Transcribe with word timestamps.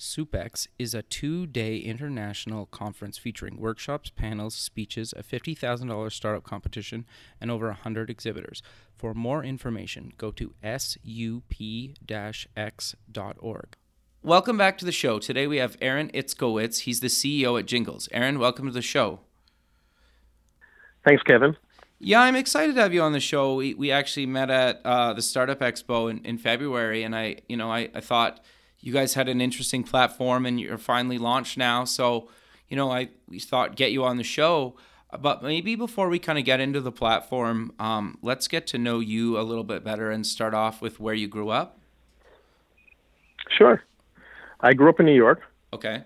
SoupX 0.00 0.66
is 0.78 0.94
a 0.94 1.02
two 1.02 1.46
day 1.46 1.76
international 1.76 2.64
conference 2.64 3.18
featuring 3.18 3.60
workshops, 3.60 4.08
panels, 4.08 4.54
speeches, 4.54 5.12
a 5.14 5.22
$50,000 5.22 6.10
startup 6.10 6.42
competition, 6.42 7.04
and 7.38 7.50
over 7.50 7.66
100 7.66 8.08
exhibitors. 8.08 8.62
For 8.96 9.12
more 9.12 9.44
information, 9.44 10.14
go 10.16 10.30
to 10.30 10.54
sup 10.62 11.52
x.org. 12.08 13.76
Welcome 14.22 14.56
back 14.56 14.78
to 14.78 14.86
the 14.86 14.92
show. 14.92 15.18
Today 15.18 15.46
we 15.46 15.58
have 15.58 15.76
Aaron 15.82 16.08
Itzkowitz. 16.14 16.80
He's 16.80 17.00
the 17.00 17.08
CEO 17.08 17.60
at 17.60 17.66
Jingles. 17.66 18.08
Aaron, 18.10 18.38
welcome 18.38 18.64
to 18.64 18.72
the 18.72 18.80
show. 18.80 19.20
Thanks, 21.04 21.22
Kevin. 21.24 21.58
Yeah, 21.98 22.22
I'm 22.22 22.36
excited 22.36 22.74
to 22.76 22.80
have 22.80 22.94
you 22.94 23.02
on 23.02 23.12
the 23.12 23.20
show. 23.20 23.56
We, 23.56 23.74
we 23.74 23.90
actually 23.90 24.24
met 24.24 24.48
at 24.48 24.80
uh, 24.82 25.12
the 25.12 25.20
Startup 25.20 25.60
Expo 25.60 26.10
in, 26.10 26.24
in 26.24 26.38
February, 26.38 27.02
and 27.02 27.14
I, 27.14 27.36
you 27.50 27.58
know, 27.58 27.70
I, 27.70 27.90
I 27.94 28.00
thought 28.00 28.42
you 28.80 28.92
guys 28.92 29.14
had 29.14 29.28
an 29.28 29.40
interesting 29.40 29.82
platform 29.82 30.46
and 30.46 30.60
you're 30.60 30.78
finally 30.78 31.18
launched 31.18 31.58
now. 31.58 31.84
So, 31.84 32.28
you 32.68 32.76
know, 32.76 32.90
I 32.90 33.10
we 33.28 33.38
thought 33.38 33.76
get 33.76 33.92
you 33.92 34.04
on 34.04 34.16
the 34.16 34.24
show. 34.24 34.76
But 35.18 35.42
maybe 35.42 35.74
before 35.74 36.08
we 36.08 36.20
kind 36.20 36.38
of 36.38 36.44
get 36.44 36.60
into 36.60 36.80
the 36.80 36.92
platform, 36.92 37.72
um, 37.80 38.18
let's 38.22 38.46
get 38.46 38.68
to 38.68 38.78
know 38.78 39.00
you 39.00 39.38
a 39.38 39.42
little 39.42 39.64
bit 39.64 39.82
better 39.82 40.10
and 40.10 40.24
start 40.24 40.54
off 40.54 40.80
with 40.80 41.00
where 41.00 41.14
you 41.14 41.26
grew 41.26 41.48
up. 41.50 41.80
Sure. 43.48 43.82
I 44.60 44.72
grew 44.72 44.88
up 44.88 45.00
in 45.00 45.06
New 45.06 45.14
York. 45.16 45.40
Okay. 45.72 46.04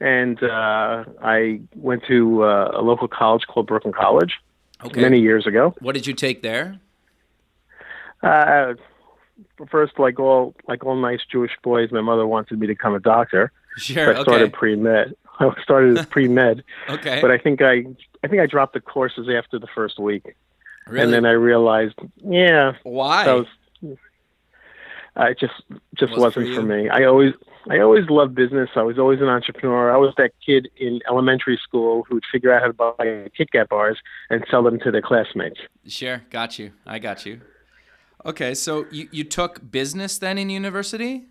And 0.00 0.42
uh, 0.42 1.04
I 1.22 1.60
went 1.76 2.02
to 2.08 2.42
uh, 2.42 2.72
a 2.74 2.82
local 2.82 3.06
college 3.06 3.46
called 3.46 3.68
Brooklyn 3.68 3.94
College 3.94 4.34
Okay. 4.84 5.00
many 5.00 5.20
years 5.20 5.46
ago. 5.46 5.74
What 5.78 5.94
did 5.94 6.08
you 6.08 6.12
take 6.12 6.42
there? 6.42 6.80
Uh, 8.20 8.74
first, 9.70 9.98
like 9.98 10.18
all 10.20 10.54
like 10.68 10.84
all 10.84 10.96
nice 10.96 11.20
Jewish 11.30 11.52
boys, 11.62 11.90
my 11.92 12.00
mother 12.00 12.26
wanted 12.26 12.58
me 12.58 12.66
to 12.66 12.72
become 12.72 12.94
a 12.94 13.00
doctor. 13.00 13.52
Sure. 13.76 14.14
So 14.14 14.20
I 14.20 14.22
started 14.22 14.44
Okay. 14.44 14.52
pre 14.52 14.76
med. 14.76 15.14
I 15.40 15.50
started 15.62 15.98
as 15.98 16.06
pre 16.14 16.28
med, 16.28 16.62
Okay. 16.88 17.20
but 17.20 17.30
I 17.30 17.38
think 17.38 17.62
I 17.62 17.84
I 18.22 18.28
think 18.28 18.40
I 18.42 18.46
dropped 18.46 18.74
the 18.74 18.80
courses 18.80 19.28
after 19.28 19.58
the 19.58 19.66
first 19.74 19.98
week, 19.98 20.36
really? 20.86 21.02
and 21.02 21.12
then 21.12 21.24
I 21.26 21.32
realized, 21.32 21.94
yeah, 22.24 22.72
Why? 22.84 23.24
that 23.24 23.32
was 23.32 23.46
uh, 25.14 25.24
it 25.24 25.38
just 25.38 25.54
just 25.98 26.12
Wasn't 26.16 26.34
for 26.34 26.40
wasn't 26.40 26.54
for, 26.54 26.60
you? 26.76 26.82
me. 26.84 26.88
I 26.88 27.04
always 27.04 27.34
I 27.70 27.78
always 27.80 28.08
loved 28.08 28.34
business. 28.34 28.70
I 28.76 28.82
was 28.82 28.98
always 28.98 29.20
an 29.20 29.28
entrepreneur. 29.28 29.92
I 29.92 29.96
was 29.96 30.14
that 30.16 30.32
kid 30.44 30.68
in 30.76 31.00
elementary 31.08 31.58
school 31.62 32.04
who 32.08 32.16
would 32.16 32.24
figure 32.32 32.52
out 32.52 32.62
how 32.62 32.68
to 32.68 32.72
buy 32.72 33.30
Kit 33.36 33.52
Kat 33.52 33.68
bars 33.68 33.98
and 34.30 34.44
sell 34.50 34.62
them 34.62 34.78
to 34.80 34.90
their 34.90 35.02
classmates. 35.02 35.60
Sure. 35.86 36.22
Got 36.30 36.58
you. 36.58 36.72
I 36.86 36.98
got 36.98 37.24
you. 37.26 37.40
Okay. 38.24 38.54
So 38.54 38.86
you, 38.90 39.08
you 39.10 39.24
took 39.24 39.70
business 39.70 40.18
then 40.18 40.38
in 40.38 40.50
university? 40.50 41.24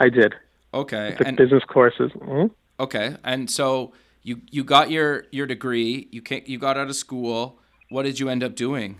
I 0.00 0.08
did 0.08 0.34
Okay. 0.74 1.14
took 1.18 1.26
And 1.26 1.36
business 1.36 1.62
courses. 1.64 2.10
hmm 2.12 2.46
Okay, 2.80 3.16
and 3.22 3.48
so 3.48 3.92
you 4.24 4.40
you 4.50 4.64
got 4.64 4.90
your 4.90 5.24
your 5.30 5.46
degree. 5.46 6.08
You 6.10 6.20
can 6.22 6.40
you 6.46 6.58
got 6.58 6.76
out 6.76 6.88
of 6.88 6.96
school. 6.96 7.60
What 7.90 8.02
did 8.04 8.18
you 8.18 8.28
end 8.28 8.42
up 8.42 8.56
doing? 8.56 8.96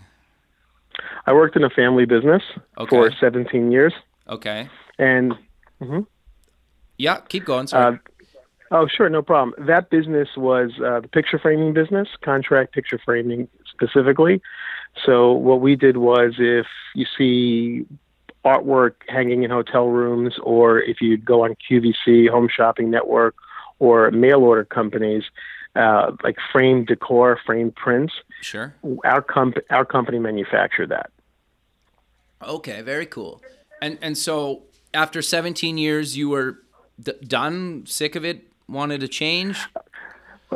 I 1.26 1.32
worked 1.32 1.56
in 1.56 1.64
a 1.64 1.70
family 1.70 2.04
business 2.04 2.42
for 2.88 3.10
17 3.18 3.72
years, 3.72 3.94
Okay. 4.28 4.68
and 4.98 5.34
mhm. 5.80 6.06
Yeah, 6.98 7.20
keep 7.28 7.44
going. 7.44 7.66
Sorry. 7.66 7.94
uh, 7.96 7.98
oh 8.70 8.86
sure, 8.86 9.08
no 9.08 9.22
problem. 9.22 9.54
That 9.66 9.88
business 9.90 10.28
was 10.36 10.70
uh, 10.84 11.00
the 11.00 11.08
picture 11.08 11.38
framing 11.38 11.72
business, 11.72 12.08
contract 12.22 12.72
picture 12.74 13.00
framing 13.04 13.48
specifically. 13.66 14.40
So 15.04 15.32
what 15.32 15.60
we 15.60 15.76
did 15.76 15.96
was 15.96 16.34
if 16.38 16.66
you 16.94 17.06
see 17.16 17.86
artwork 18.44 18.94
hanging 19.08 19.42
in 19.42 19.50
hotel 19.50 19.86
rooms, 19.86 20.34
or 20.42 20.80
if 20.80 21.00
you 21.00 21.16
go 21.16 21.44
on 21.44 21.56
QVC, 21.70 22.28
Home 22.28 22.48
Shopping 22.48 22.90
Network, 22.90 23.34
or 23.78 24.10
mail 24.10 24.40
order 24.40 24.64
companies, 24.64 25.24
uh, 25.74 26.12
like 26.22 26.36
frame 26.52 26.84
decor, 26.84 27.38
frame 27.44 27.70
prints, 27.70 28.12
sure. 28.40 28.74
our 29.04 29.22
comp- 29.22 29.64
our 29.70 29.84
company 29.84 30.18
manufactured 30.18 30.88
that. 30.88 31.10
Okay, 32.42 32.82
very 32.82 33.06
cool. 33.06 33.40
And 33.80 33.98
and 34.02 34.18
so 34.18 34.64
after 34.92 35.22
17 35.22 35.78
years, 35.78 36.16
you 36.16 36.28
were 36.28 36.58
d- 37.00 37.14
done, 37.26 37.84
sick 37.86 38.14
of 38.14 38.24
it, 38.24 38.48
wanted 38.68 39.00
to 39.00 39.08
change. 39.08 39.58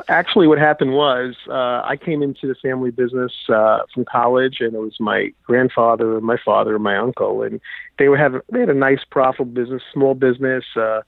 Actually, 0.08 0.46
what 0.46 0.58
happened 0.58 0.92
was 0.92 1.34
uh, 1.48 1.82
I 1.84 1.96
came 1.96 2.22
into 2.22 2.46
the 2.46 2.54
family 2.54 2.90
business 2.90 3.32
uh, 3.48 3.80
from 3.92 4.04
college, 4.04 4.58
and 4.60 4.74
it 4.74 4.78
was 4.78 4.96
my 5.00 5.32
grandfather, 5.44 6.20
my 6.20 6.36
father, 6.42 6.78
my 6.78 6.96
uncle, 6.96 7.42
and 7.42 7.60
they 7.98 8.08
were 8.08 8.16
have 8.16 8.40
they 8.52 8.60
had 8.60 8.70
a 8.70 8.74
nice, 8.74 9.00
profitable 9.10 9.52
business, 9.52 9.82
small 9.92 10.14
business, 10.14 10.64
uh, 10.76 11.00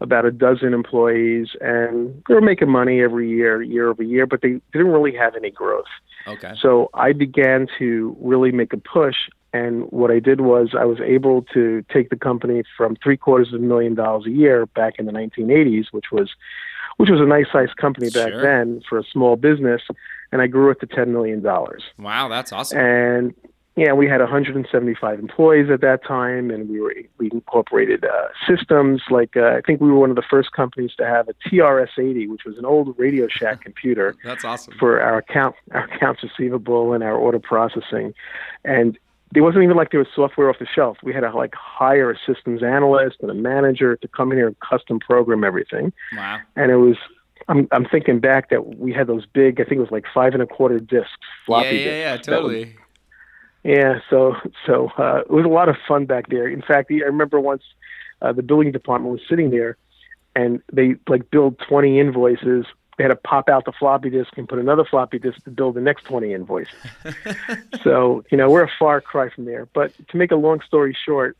about 0.00 0.24
a 0.24 0.30
dozen 0.30 0.72
employees, 0.72 1.48
and 1.60 2.22
they 2.26 2.34
were 2.34 2.40
making 2.40 2.70
money 2.70 3.02
every 3.02 3.28
year, 3.28 3.62
year 3.62 3.90
over 3.90 4.02
year, 4.02 4.26
but 4.26 4.40
they 4.40 4.60
didn't 4.72 4.88
really 4.88 5.14
have 5.14 5.36
any 5.36 5.50
growth. 5.50 5.84
Okay. 6.26 6.54
So 6.60 6.90
I 6.94 7.12
began 7.12 7.66
to 7.78 8.16
really 8.20 8.52
make 8.52 8.72
a 8.72 8.78
push. 8.78 9.16
And 9.52 9.90
what 9.90 10.10
I 10.10 10.20
did 10.20 10.40
was 10.40 10.70
I 10.78 10.84
was 10.84 11.00
able 11.00 11.42
to 11.54 11.84
take 11.92 12.10
the 12.10 12.16
company 12.16 12.62
from 12.76 12.96
three 12.96 13.16
quarters 13.16 13.52
of 13.52 13.60
a 13.60 13.64
million 13.64 13.94
dollars 13.94 14.26
a 14.26 14.30
year 14.30 14.66
back 14.66 14.94
in 14.98 15.06
the 15.06 15.12
1980s, 15.12 15.86
which 15.90 16.06
was 16.12 16.30
which 17.00 17.08
was 17.08 17.18
a 17.20 17.24
nice 17.24 17.46
sized 17.50 17.76
company 17.78 18.10
back 18.10 18.28
Sure. 18.28 18.42
then 18.42 18.82
for 18.86 18.98
a 18.98 19.04
small 19.04 19.36
business, 19.36 19.80
and 20.32 20.42
I 20.42 20.46
grew 20.46 20.70
it 20.70 20.80
to 20.80 20.86
ten 20.86 21.12
million 21.12 21.40
dollars. 21.42 21.82
Wow, 21.98 22.28
that's 22.28 22.52
awesome. 22.52 22.78
And 22.78 23.34
yeah, 23.76 23.92
we 23.94 24.06
had 24.06 24.20
175 24.20 25.18
employees 25.18 25.70
at 25.70 25.80
that 25.80 26.04
time, 26.04 26.50
and 26.50 26.68
we 26.68 26.78
were 26.80 26.94
we 27.16 27.30
incorporated 27.32 28.04
uh, 28.04 28.28
systems 28.46 29.00
like 29.10 29.34
uh, 29.36 29.52
I 29.56 29.60
think 29.66 29.80
we 29.80 29.88
were 29.90 29.98
one 29.98 30.10
of 30.10 30.16
the 30.16 30.28
first 30.28 30.52
companies 30.52 30.90
to 30.98 31.06
have 31.06 31.28
a 31.30 31.34
TRS-80, 31.48 32.28
which 32.28 32.44
was 32.44 32.58
an 32.58 32.66
old 32.66 32.94
Radio 32.98 33.28
Shack 33.28 33.60
computer 33.68 34.14
That's 34.22 34.44
awesome. 34.44 34.74
for 34.78 35.00
our 35.00 35.18
account 35.18 35.54
our 35.72 35.84
accounts 35.84 36.22
receivable 36.22 36.92
and 36.92 37.02
our 37.02 37.14
order 37.16 37.38
processing 37.38 38.12
and 38.64 38.98
it 39.34 39.40
wasn't 39.42 39.62
even 39.62 39.76
like 39.76 39.90
there 39.90 40.00
was 40.00 40.08
software 40.14 40.50
off 40.50 40.58
the 40.58 40.66
shelf 40.66 40.96
we 41.02 41.12
had 41.12 41.20
to 41.20 41.30
like 41.34 41.54
hire 41.54 42.10
a 42.10 42.16
systems 42.26 42.62
analyst 42.62 43.16
and 43.20 43.30
a 43.30 43.34
manager 43.34 43.96
to 43.96 44.08
come 44.08 44.32
in 44.32 44.38
here 44.38 44.46
and 44.48 44.56
custom 44.60 44.98
program 44.98 45.44
everything 45.44 45.92
Wow. 46.16 46.38
and 46.56 46.70
it 46.70 46.76
was 46.76 46.96
i'm 47.48 47.68
i'm 47.72 47.84
thinking 47.86 48.18
back 48.20 48.50
that 48.50 48.76
we 48.78 48.92
had 48.92 49.06
those 49.06 49.26
big 49.26 49.60
i 49.60 49.64
think 49.64 49.76
it 49.78 49.80
was 49.80 49.90
like 49.90 50.04
five 50.12 50.32
and 50.34 50.42
a 50.42 50.46
quarter 50.46 50.78
discs 50.78 51.10
floppy 51.46 51.76
Yeah, 51.76 51.82
yeah, 51.84 52.16
disks 52.16 52.28
yeah, 52.28 52.34
totally. 52.34 52.76
yeah, 53.62 54.00
so 54.08 54.34
so 54.66 54.90
uh, 54.98 55.20
it 55.20 55.30
was 55.30 55.44
a 55.44 55.48
lot 55.48 55.68
of 55.68 55.76
fun 55.86 56.06
back 56.06 56.28
there. 56.28 56.48
In 56.48 56.62
fact, 56.62 56.90
I 56.90 56.94
remember 57.04 57.38
once 57.40 57.62
uh, 58.22 58.32
the 58.32 58.42
billing 58.42 58.72
department 58.72 59.12
was 59.12 59.20
sitting 59.28 59.50
there, 59.50 59.76
and 60.34 60.62
they 60.72 60.94
like 61.08 61.30
billed 61.30 61.58
twenty 61.68 62.00
invoices. 62.00 62.64
They 63.00 63.04
had 63.04 63.08
to 63.08 63.16
pop 63.16 63.48
out 63.48 63.64
the 63.64 63.72
floppy 63.72 64.10
disk 64.10 64.36
and 64.36 64.46
put 64.46 64.58
another 64.58 64.84
floppy 64.84 65.18
disk 65.18 65.42
to 65.44 65.50
build 65.50 65.74
the 65.74 65.80
next 65.80 66.04
twenty 66.04 66.34
invoices. 66.34 66.74
so 67.82 68.22
you 68.30 68.36
know 68.36 68.50
we're 68.50 68.64
a 68.64 68.70
far 68.78 69.00
cry 69.00 69.30
from 69.30 69.46
there. 69.46 69.66
But 69.72 69.94
to 70.08 70.16
make 70.18 70.30
a 70.30 70.36
long 70.36 70.60
story 70.60 70.94
short, 71.06 71.34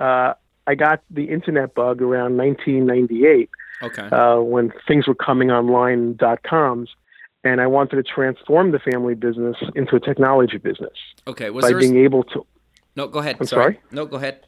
uh, 0.00 0.34
I 0.66 0.74
got 0.74 1.02
the 1.10 1.26
internet 1.30 1.72
bug 1.76 2.02
around 2.02 2.36
1998 2.36 3.48
Okay. 3.82 4.02
uh, 4.08 4.40
when 4.40 4.72
things 4.88 5.06
were 5.06 5.14
coming 5.14 5.52
online 5.52 6.14
dot 6.16 6.42
coms. 6.42 6.90
And 7.44 7.60
I 7.60 7.68
wanted 7.68 7.94
to 7.96 8.02
transform 8.02 8.72
the 8.72 8.80
family 8.80 9.14
business 9.14 9.56
into 9.76 9.94
a 9.94 10.00
technology 10.00 10.56
business 10.58 10.94
Okay. 11.28 11.50
Was 11.50 11.62
by 11.62 11.68
there? 11.68 11.76
a- 11.76 11.80
being 11.80 11.98
able 11.98 12.24
to 12.24 12.44
no, 12.96 13.06
go 13.06 13.20
ahead. 13.20 13.36
I'm 13.38 13.46
sorry? 13.46 13.78
No, 13.92 14.04
go 14.04 14.16
ahead. 14.16 14.46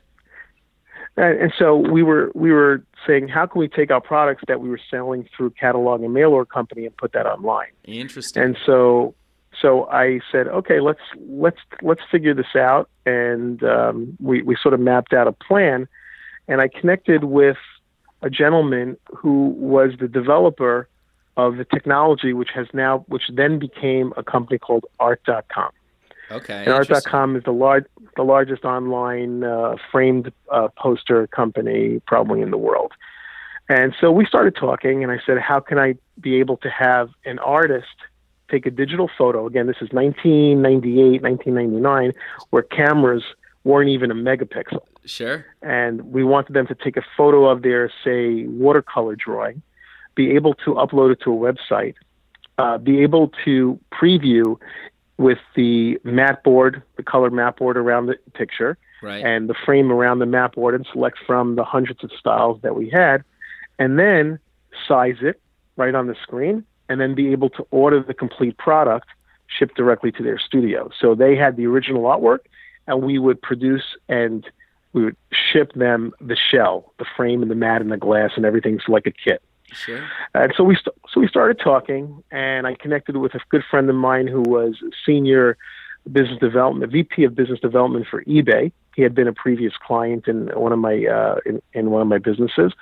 And, 1.17 1.41
and 1.41 1.53
so 1.59 1.77
we 1.77 2.03
were 2.03 2.31
we 2.35 2.53
were 2.53 2.85
saying, 3.07 3.29
how 3.29 3.47
can 3.47 3.61
we 3.61 3.69
take 3.69 3.91
our 3.91 4.01
products 4.01 4.45
that 4.49 4.61
we 4.61 4.69
were 4.69 4.81
selling 4.91 5.29
through 5.37 5.51
catalog 5.51 6.03
and 6.03 6.13
mail 6.13 6.31
order 6.31 6.47
company 6.47 6.85
and 6.85 6.97
put 6.97 7.13
that 7.13 7.27
online? 7.27 7.69
Interesting. 7.85 8.43
And 8.43 8.59
so 8.65 9.15
so 9.61 9.89
I 9.89 10.21
said, 10.31 10.49
okay, 10.49 10.81
let's 10.81 11.01
let's 11.29 11.61
let's 11.83 12.03
figure 12.11 12.35
this 12.35 12.55
out. 12.55 12.89
And 13.07 13.63
um, 13.65 14.17
we 14.21 14.43
we 14.43 14.57
sort 14.61 14.75
of 14.75 14.81
mapped 14.81 15.13
out 15.13 15.27
a 15.27 15.33
plan. 15.33 15.89
And 16.49 16.61
I 16.61 16.69
connected 16.69 17.25
with 17.25 17.57
a 18.23 18.31
gentleman 18.31 18.97
who 19.15 19.49
was 19.59 19.93
the 19.99 20.09
developer 20.09 20.89
of 21.37 21.57
the 21.57 21.65
technology, 21.65 22.33
which 22.33 22.51
has 22.55 22.67
now 22.73 23.05
which 23.09 23.25
then 23.33 23.59
became 23.59 24.13
a 24.17 24.23
company 24.23 24.59
called 24.59 24.85
Art.com. 25.01 25.71
okay. 26.31 26.65
And. 26.65 26.69
Art.com 26.69 27.37
is 27.37 27.45
the 27.45 27.53
large, 27.53 27.87
the 28.17 28.23
largest 28.23 28.65
online 28.65 29.45
uh, 29.45 29.77
framed 29.91 30.33
uh, 30.51 30.69
poster 30.77 31.27
company 31.29 32.01
probably 32.07 32.41
in 32.41 32.51
the 32.51 32.59
world. 32.59 32.93
And 33.69 33.95
so 34.01 34.13
we 34.13 34.25
started 34.27 34.55
talking, 34.55 35.03
and 35.03 35.11
I 35.11 35.19
said, 35.27 35.39
How 35.39 35.61
can 35.61 35.79
I 35.79 35.95
be 36.21 36.37
able 36.37 36.57
to 36.59 36.71
have 36.71 37.11
an 37.25 37.39
artist 37.41 37.87
take 38.51 38.65
a 38.67 38.71
digital 38.71 39.11
photo? 39.19 39.47
Again, 39.47 39.67
this 39.67 39.77
is 39.81 39.91
1998, 39.91 41.23
1999, 41.23 42.13
where 42.51 42.63
cameras 42.63 43.25
weren't 43.65 43.91
even 43.91 44.11
a 44.13 44.15
megapixel. 44.15 44.83
Sure. 45.05 45.45
And 45.63 46.13
we 46.13 46.23
wanted 46.23 46.55
them 46.55 46.67
to 46.69 46.75
take 46.75 46.97
a 46.97 47.03
photo 47.17 47.47
of 47.47 47.63
their, 47.63 47.91
say, 48.05 48.45
watercolor 48.47 49.17
drawing, 49.17 49.63
be 50.15 50.33
able 50.33 50.55
to 50.55 50.75
upload 50.75 51.13
it 51.13 51.21
to 51.23 51.33
a 51.33 51.53
website, 51.53 51.95
uh, 52.59 52.79
be 52.79 53.03
able 53.03 53.33
to 53.45 53.79
preview 53.93 54.59
with 55.19 55.39
the 55.55 55.99
mat 56.05 56.43
board, 56.45 56.83
the 56.97 57.03
color 57.03 57.31
mat 57.31 57.57
board 57.57 57.77
around 57.77 58.07
the 58.07 58.17
picture, 58.35 58.77
Right. 59.03 59.25
and 59.25 59.49
the 59.49 59.55
frame 59.55 59.91
around 59.91 60.19
the 60.19 60.27
mat 60.27 60.53
board, 60.55 60.75
and 60.75 60.87
select 60.93 61.19
from 61.27 61.57
the 61.57 61.65
hundreds 61.65 62.03
of 62.05 62.11
styles 62.13 62.61
that 62.63 62.75
we 62.75 62.91
had, 62.91 63.25
and 63.79 63.99
then 63.99 64.39
size 64.87 65.17
it 65.21 65.41
right 65.77 65.95
on 65.95 66.07
the 66.07 66.15
screen, 66.23 66.65
and 66.89 67.01
then 67.01 67.15
be 67.15 67.33
able 67.33 67.51
to 67.51 67.67
order 67.71 68.03
the 68.03 68.15
complete 68.15 68.57
product 68.59 69.09
shipped 69.49 69.77
directly 69.77 70.11
to 70.13 70.23
their 70.23 70.39
studio. 70.39 70.91
So 70.99 71.15
they 71.15 71.37
had 71.37 71.57
the 71.57 71.67
original 71.67 72.03
artwork, 72.03 72.41
and 72.87 73.03
we 73.03 73.19
would 73.19 73.41
produce 73.41 73.97
and 74.09 74.49
we 74.93 75.05
would 75.05 75.17
ship 75.31 75.73
them 75.75 76.13
the 76.21 76.37
shell, 76.37 76.93
the 76.99 77.05
frame, 77.17 77.43
and 77.43 77.51
the 77.51 77.55
mat, 77.55 77.83
and 77.83 77.93
the 77.93 77.99
glass, 77.99 78.31
and 78.37 78.47
everything 78.47 78.81
so 78.85 78.93
like 78.93 79.07
a 79.07 79.11
kit. 79.11 79.43
Sure. 79.73 80.09
And 80.35 80.53
so 80.57 80.65
we 80.65 80.77
st- 80.77 80.95
so 81.11 81.21
we 81.21 81.29
started 81.29 81.59
talking, 81.59 82.23
and 82.31 82.67
I 82.67 82.75
connected 82.75 83.17
with 83.17 83.35
a 83.35 83.41
good 83.49 83.65
friend 83.71 83.89
of 83.89 83.97
mine 83.97 84.27
who 84.27 84.43
was 84.43 84.77
senior 85.05 85.57
business 86.11 86.39
development, 86.39 86.93
VP 86.93 87.25
of 87.25 87.35
business 87.35 87.61
development 87.61 88.07
for 88.11 88.23
eBay. 88.25 88.73
He 88.95 89.03
had 89.03 89.15
been 89.15 89.29
a 89.29 89.33
previous 89.33 89.75
client 89.77 90.29
in 90.29 90.49
one 90.49 90.73
of 90.73 90.79
my 90.79 91.05
uh, 91.05 91.37
in, 91.45 91.61
in 91.73 91.91
one 91.91 92.03
of 92.03 92.09
my 92.09 92.19
businesses, 92.19 92.73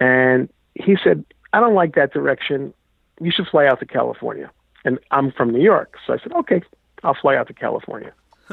and 0.00 0.48
he 0.74 0.96
said, 1.02 1.24
"I 1.52 1.60
don't 1.60 1.74
like 1.74 1.94
that 1.94 2.12
direction. 2.12 2.74
You 3.20 3.30
should 3.30 3.46
fly 3.46 3.66
out 3.66 3.80
to 3.80 3.86
California." 3.86 4.50
And 4.84 4.98
I'm 5.10 5.32
from 5.32 5.50
New 5.50 5.62
York, 5.62 5.96
so 6.06 6.12
I 6.12 6.18
said, 6.18 6.32
"Okay, 6.32 6.62
I'll 7.02 7.14
fly 7.14 7.36
out 7.36 7.46
to 7.48 7.54
California." 7.54 8.12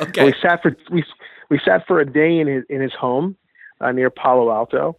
Okay. 0.00 0.26
We 0.26 0.34
sat 0.40 0.62
for 0.62 0.76
we 0.90 1.04
we 1.48 1.58
sat 1.64 1.86
for 1.86 2.00
a 2.00 2.06
day 2.06 2.38
in 2.38 2.46
his 2.46 2.64
in 2.68 2.80
his 2.80 2.92
home 2.92 3.36
uh, 3.80 3.90
near 3.90 4.10
Palo 4.10 4.50
Alto, 4.50 4.96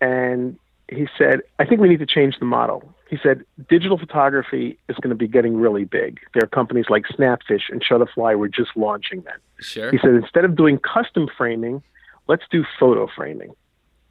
and 0.00 0.58
he 0.94 1.08
said, 1.16 1.40
"I 1.58 1.64
think 1.64 1.80
we 1.80 1.88
need 1.88 2.00
to 2.00 2.06
change 2.06 2.38
the 2.38 2.44
model." 2.44 2.94
He 3.08 3.18
said, 3.22 3.44
"Digital 3.68 3.98
photography 3.98 4.78
is 4.88 4.96
going 4.96 5.10
to 5.10 5.16
be 5.16 5.28
getting 5.28 5.56
really 5.56 5.84
big. 5.84 6.20
There 6.34 6.42
are 6.42 6.46
companies 6.46 6.86
like 6.88 7.04
Snapfish 7.08 7.68
and 7.70 7.82
Shutterfly 7.82 8.36
were 8.36 8.48
just 8.48 8.70
launching 8.76 9.22
that." 9.22 9.38
Sure. 9.60 9.90
He 9.90 9.98
said, 9.98 10.10
"Instead 10.10 10.44
of 10.44 10.56
doing 10.56 10.78
custom 10.78 11.28
framing, 11.36 11.82
let's 12.28 12.44
do 12.50 12.64
photo 12.78 13.06
framing. 13.06 13.54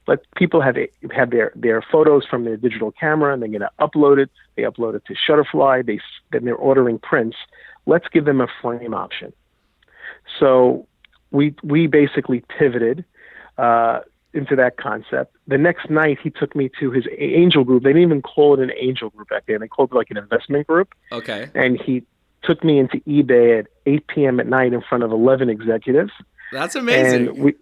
Let 0.08 0.20
people 0.36 0.62
have 0.62 0.78
a, 0.78 0.90
have 1.12 1.30
their 1.30 1.52
their 1.56 1.82
photos 1.82 2.26
from 2.26 2.44
their 2.46 2.58
digital 2.58 2.92
camera, 2.92 3.34
and 3.34 3.42
they're 3.42 3.50
going 3.50 3.62
to 3.62 3.72
upload 3.80 4.18
it. 4.20 4.30
They 4.56 4.64
upload 4.64 4.96
it 4.96 5.06
to 5.06 5.14
Shutterfly. 5.14 5.86
They 5.86 6.00
then 6.32 6.46
they're 6.46 6.56
ordering 6.56 7.00
prints. 7.00 7.38
Let's 7.86 8.08
give 8.08 8.26
them 8.26 8.42
a 8.42 8.48
frame 8.62 8.94
option." 8.94 9.34
So 10.40 10.88
we 11.32 11.56
we 11.64 11.88
basically 11.88 12.44
pivoted 12.58 13.06
uh, 13.58 14.00
into 14.34 14.56
that 14.56 14.78
concept. 14.78 15.36
The 15.48 15.58
next 15.58 15.90
night, 15.90 16.18
he 16.24 16.30
took 16.30 16.56
me 16.56 16.70
to 16.80 16.92
his 16.92 17.06
angel 17.18 17.64
group. 17.64 17.84
They 17.84 17.90
didn't 17.90 18.04
even 18.04 18.22
call 18.22 18.54
it 18.54 18.60
an 18.60 18.72
angel 18.80 19.10
group 19.10 19.30
back 19.30 19.44
then. 19.48 19.60
They 19.60 19.68
called 19.68 19.92
it 19.92 19.96
like 19.96 20.10
an 20.12 20.18
investment 20.18 20.68
group. 20.68 20.94
Okay. 21.12 21.50
And 21.54 21.80
he 21.80 22.04
took 22.44 22.64
me 22.64 22.80
into 22.80 22.98
eBay 23.02 23.60
at 23.60 23.68
8 23.86 24.08
p.m. 24.08 24.40
at 24.40 24.48
night 24.48 24.74
in 24.74 24.82
front 24.82 25.04
of 25.04 25.12
11 25.12 25.50
executives. 25.50 26.12
That's 26.52 26.76
amazing. 26.76 27.28
And 27.28 27.38
we 27.38 27.56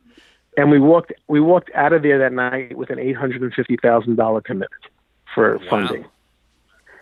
and 0.57 0.71
we 0.71 0.79
walked 0.79 1.13
we 1.27 1.39
walked 1.39 1.69
out 1.75 1.93
of 1.93 2.01
there 2.01 2.17
that 2.19 2.33
night 2.33 2.75
with 2.75 2.89
an 2.89 2.97
eight 2.99 3.15
hundred 3.15 3.41
and 3.43 3.53
fifty 3.53 3.77
thousand 3.77 4.15
dollar 4.15 4.41
commitment 4.41 4.81
for 5.33 5.57
Wow. 5.59 5.63
funding. 5.69 6.05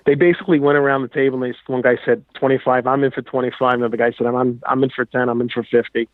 They 0.06 0.16
basically 0.16 0.60
went 0.60 0.78
around 0.78 1.02
the 1.02 1.08
table 1.10 1.42
and 1.42 1.54
they, 1.54 1.58
one 1.68 1.82
guy 1.82 1.98
said 2.06 2.26
twenty 2.34 2.58
five, 2.64 2.86
I'm 2.88 3.04
in 3.04 3.12
for 3.12 3.22
twenty 3.22 3.52
five. 3.58 3.76
Another 3.76 3.98
guy 3.98 4.12
said 4.18 4.28
I'm, 4.28 4.36
I'm 4.36 4.62
I'm 4.68 4.84
in 4.84 4.90
for 4.90 5.06
ten, 5.06 5.30
I'm 5.30 5.40
in 5.42 5.50
for 5.50 5.64
fifty. 5.64 6.10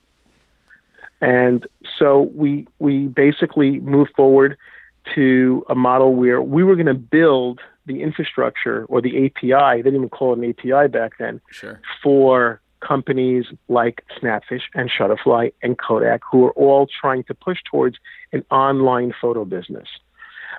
And 1.24 1.66
so 1.98 2.30
we 2.36 2.68
we 2.80 3.08
basically 3.08 3.80
moved 3.80 4.12
forward 4.14 4.58
to 5.16 5.66
a 5.70 5.76
model 5.76 6.14
where 6.14 6.42
we 6.42 6.66
were 6.66 6.76
going 6.76 6.88
to 6.88 6.94
build 6.94 7.62
the 7.86 8.02
infrastructure 8.02 8.86
or 8.90 9.02
the 9.02 9.26
API. 9.26 9.78
They 9.78 9.84
didn't 9.84 9.96
even 9.96 10.10
call 10.10 10.34
it 10.34 10.40
an 10.40 10.50
API 10.50 10.90
back 10.90 11.18
then 11.20 11.40
sure. 11.50 11.80
for 12.04 12.62
companies 12.82 13.46
like 13.70 14.04
Snapfish 14.20 14.64
and 14.74 14.92
Shutterfly 14.92 15.54
and 15.62 15.78
Kodak, 15.80 16.22
who 16.30 16.44
are 16.44 16.52
all 16.52 16.88
trying 17.00 17.24
to 17.26 17.34
push 17.34 17.60
towards 17.72 17.96
an 18.34 18.44
online 18.52 19.14
photo 19.22 19.46
business. 19.46 19.88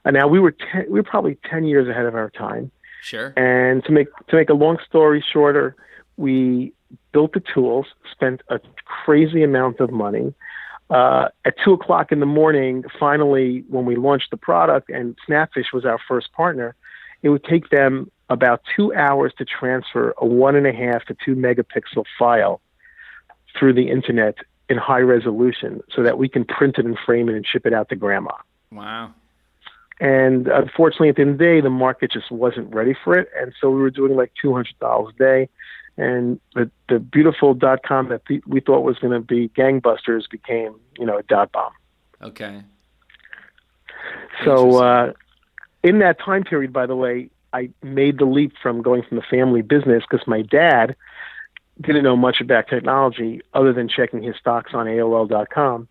And 0.06 0.14
now 0.14 0.28
we 0.28 0.40
were 0.40 0.52
ten, 0.52 0.86
we 0.88 0.98
were 1.00 1.02
probably 1.02 1.36
ten 1.44 1.64
years 1.64 1.88
ahead 1.88 2.06
of 2.06 2.14
our 2.14 2.30
time. 2.30 2.70
Sure. 3.02 3.34
And 3.36 3.84
to 3.84 3.92
make 3.92 4.08
to 4.28 4.36
make 4.36 4.48
a 4.48 4.54
long 4.54 4.78
story 4.88 5.22
shorter, 5.30 5.76
we 6.16 6.72
built 7.12 7.34
the 7.34 7.42
tools, 7.52 7.86
spent 8.10 8.40
a 8.48 8.60
crazy 8.86 9.42
amount 9.42 9.80
of 9.80 9.90
money. 9.90 10.32
Uh, 10.90 11.28
at 11.44 11.54
two 11.64 11.72
o'clock 11.72 12.12
in 12.12 12.20
the 12.20 12.26
morning, 12.26 12.84
finally, 13.00 13.64
when 13.68 13.86
we 13.86 13.96
launched 13.96 14.30
the 14.30 14.36
product, 14.36 14.90
and 14.90 15.16
Snapfish 15.26 15.72
was 15.72 15.84
our 15.84 15.98
first 16.06 16.32
partner, 16.32 16.74
it 17.22 17.30
would 17.30 17.44
take 17.44 17.70
them 17.70 18.10
about 18.28 18.62
two 18.76 18.94
hours 18.94 19.32
to 19.38 19.44
transfer 19.44 20.14
a 20.18 20.26
one 20.26 20.56
and 20.56 20.66
a 20.66 20.72
half 20.72 21.04
to 21.06 21.16
two 21.24 21.34
megapixel 21.34 22.04
file 22.18 22.60
through 23.58 23.72
the 23.72 23.90
internet 23.90 24.36
in 24.68 24.76
high 24.76 25.00
resolution 25.00 25.80
so 25.94 26.02
that 26.02 26.18
we 26.18 26.28
can 26.28 26.44
print 26.44 26.76
it 26.78 26.84
and 26.84 26.98
frame 27.04 27.28
it 27.28 27.34
and 27.34 27.46
ship 27.46 27.66
it 27.66 27.72
out 27.72 27.88
to 27.88 27.96
grandma. 27.96 28.32
Wow. 28.70 29.12
And 30.00 30.48
unfortunately, 30.48 31.10
at 31.10 31.16
the 31.16 31.22
end 31.22 31.30
of 31.32 31.38
the 31.38 31.44
day, 31.44 31.60
the 31.60 31.70
market 31.70 32.10
just 32.10 32.30
wasn't 32.30 32.74
ready 32.74 32.94
for 33.04 33.16
it. 33.16 33.28
And 33.38 33.52
so 33.60 33.70
we 33.70 33.80
were 33.80 33.90
doing 33.90 34.16
like 34.16 34.32
$200 34.42 34.64
a 35.08 35.12
day. 35.12 35.48
And 35.96 36.40
the, 36.54 36.70
the 36.88 36.98
beautiful 36.98 37.54
dot 37.54 37.82
com 37.84 38.08
that 38.08 38.26
th- 38.26 38.42
we 38.46 38.60
thought 38.60 38.80
was 38.80 38.98
going 38.98 39.12
to 39.12 39.20
be 39.20 39.48
gangbusters 39.50 40.28
became, 40.28 40.74
you 40.98 41.06
know, 41.06 41.18
a 41.18 41.22
dot 41.22 41.52
bomb. 41.52 41.72
Okay. 42.20 42.62
So 44.44 44.82
uh, 44.82 45.12
in 45.82 46.00
that 46.00 46.18
time 46.18 46.42
period, 46.42 46.72
by 46.72 46.86
the 46.86 46.96
way, 46.96 47.30
I 47.52 47.70
made 47.82 48.18
the 48.18 48.24
leap 48.24 48.54
from 48.60 48.82
going 48.82 49.02
from 49.02 49.16
the 49.16 49.22
family 49.22 49.62
business 49.62 50.02
because 50.08 50.26
my 50.26 50.42
dad 50.42 50.96
didn't 51.80 52.02
know 52.02 52.16
much 52.16 52.40
about 52.40 52.66
technology 52.68 53.40
other 53.52 53.72
than 53.72 53.88
checking 53.88 54.22
his 54.22 54.34
stocks 54.36 54.72
on 54.74 54.86
AOL.com. 54.86 55.88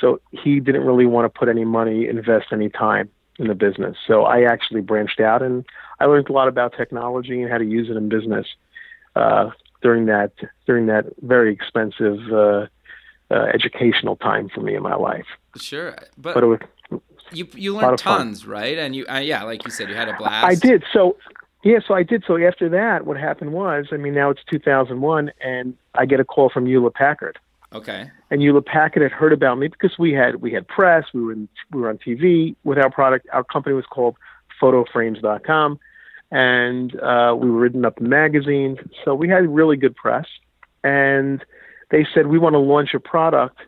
So 0.00 0.20
he 0.30 0.58
didn't 0.58 0.82
really 0.82 1.06
want 1.06 1.32
to 1.32 1.38
put 1.38 1.48
any 1.48 1.64
money, 1.64 2.08
invest 2.08 2.46
any 2.52 2.68
time 2.68 3.08
in 3.38 3.46
the 3.48 3.54
business. 3.54 3.96
So 4.06 4.24
I 4.24 4.42
actually 4.42 4.80
branched 4.80 5.20
out 5.20 5.42
and 5.42 5.64
I 6.00 6.06
learned 6.06 6.28
a 6.28 6.32
lot 6.32 6.48
about 6.48 6.76
technology 6.76 7.40
and 7.40 7.50
how 7.50 7.58
to 7.58 7.64
use 7.64 7.88
it 7.88 7.96
in 7.96 8.08
business 8.08 8.46
uh, 9.16 9.50
during 9.82 10.06
that 10.06 10.32
during 10.66 10.86
that 10.86 11.06
very 11.22 11.52
expensive 11.52 12.18
uh, 12.32 12.66
uh, 13.30 13.34
educational 13.54 14.16
time 14.16 14.48
for 14.48 14.60
me 14.60 14.74
in 14.74 14.82
my 14.82 14.94
life. 14.94 15.26
Sure. 15.56 15.96
But, 16.18 16.34
But 16.34 16.42
it 16.42 16.46
was, 16.46 16.60
you 17.32 17.48
you 17.54 17.74
learned 17.76 17.94
of 17.94 18.00
fun. 18.00 18.18
tons, 18.18 18.46
right? 18.46 18.78
And 18.78 18.94
you 18.94 19.06
uh, 19.08 19.18
yeah, 19.18 19.42
like 19.44 19.64
you 19.64 19.70
said, 19.70 19.88
you 19.88 19.94
had 19.94 20.08
a 20.08 20.16
blast. 20.16 20.46
I 20.46 20.54
did. 20.54 20.84
So, 20.92 21.16
yeah, 21.62 21.78
so 21.86 21.94
I 21.94 22.02
did. 22.02 22.24
So 22.26 22.36
after 22.36 22.68
that, 22.68 23.06
what 23.06 23.16
happened 23.16 23.52
was, 23.52 23.86
I 23.92 23.96
mean, 23.96 24.14
now 24.14 24.30
it's 24.30 24.42
2001, 24.50 25.32
and 25.40 25.74
I 25.94 26.04
get 26.06 26.20
a 26.20 26.24
call 26.24 26.50
from 26.50 26.66
Hewlett 26.66 26.94
Packard, 26.94 27.38
Okay. 27.72 28.10
and 28.30 28.42
Hewlett 28.42 28.66
Packard 28.66 29.02
had 29.02 29.12
heard 29.12 29.32
about 29.32 29.58
me 29.58 29.68
because 29.68 29.98
we 29.98 30.12
had 30.12 30.36
we 30.36 30.52
had 30.52 30.68
press, 30.68 31.04
we 31.14 31.22
were 31.22 31.32
in, 31.32 31.48
we 31.72 31.80
were 31.80 31.88
on 31.88 31.98
TV 31.98 32.54
with 32.64 32.78
our 32.78 32.90
product. 32.90 33.26
Our 33.32 33.44
company 33.44 33.74
was 33.74 33.86
called 33.86 34.16
PhotoFrames.com, 34.60 35.78
and 36.34 37.00
uh, 37.00 37.32
we 37.38 37.48
were 37.48 37.60
written 37.60 37.84
up 37.84 38.00
in 38.00 38.08
magazines. 38.08 38.78
So 39.04 39.14
we 39.14 39.28
had 39.28 39.48
really 39.48 39.76
good 39.76 39.94
press, 39.94 40.26
and 40.82 41.42
they 41.90 42.04
said 42.12 42.26
we 42.26 42.40
want 42.40 42.54
to 42.54 42.58
launch 42.58 42.92
a 42.92 42.98
product 42.98 43.60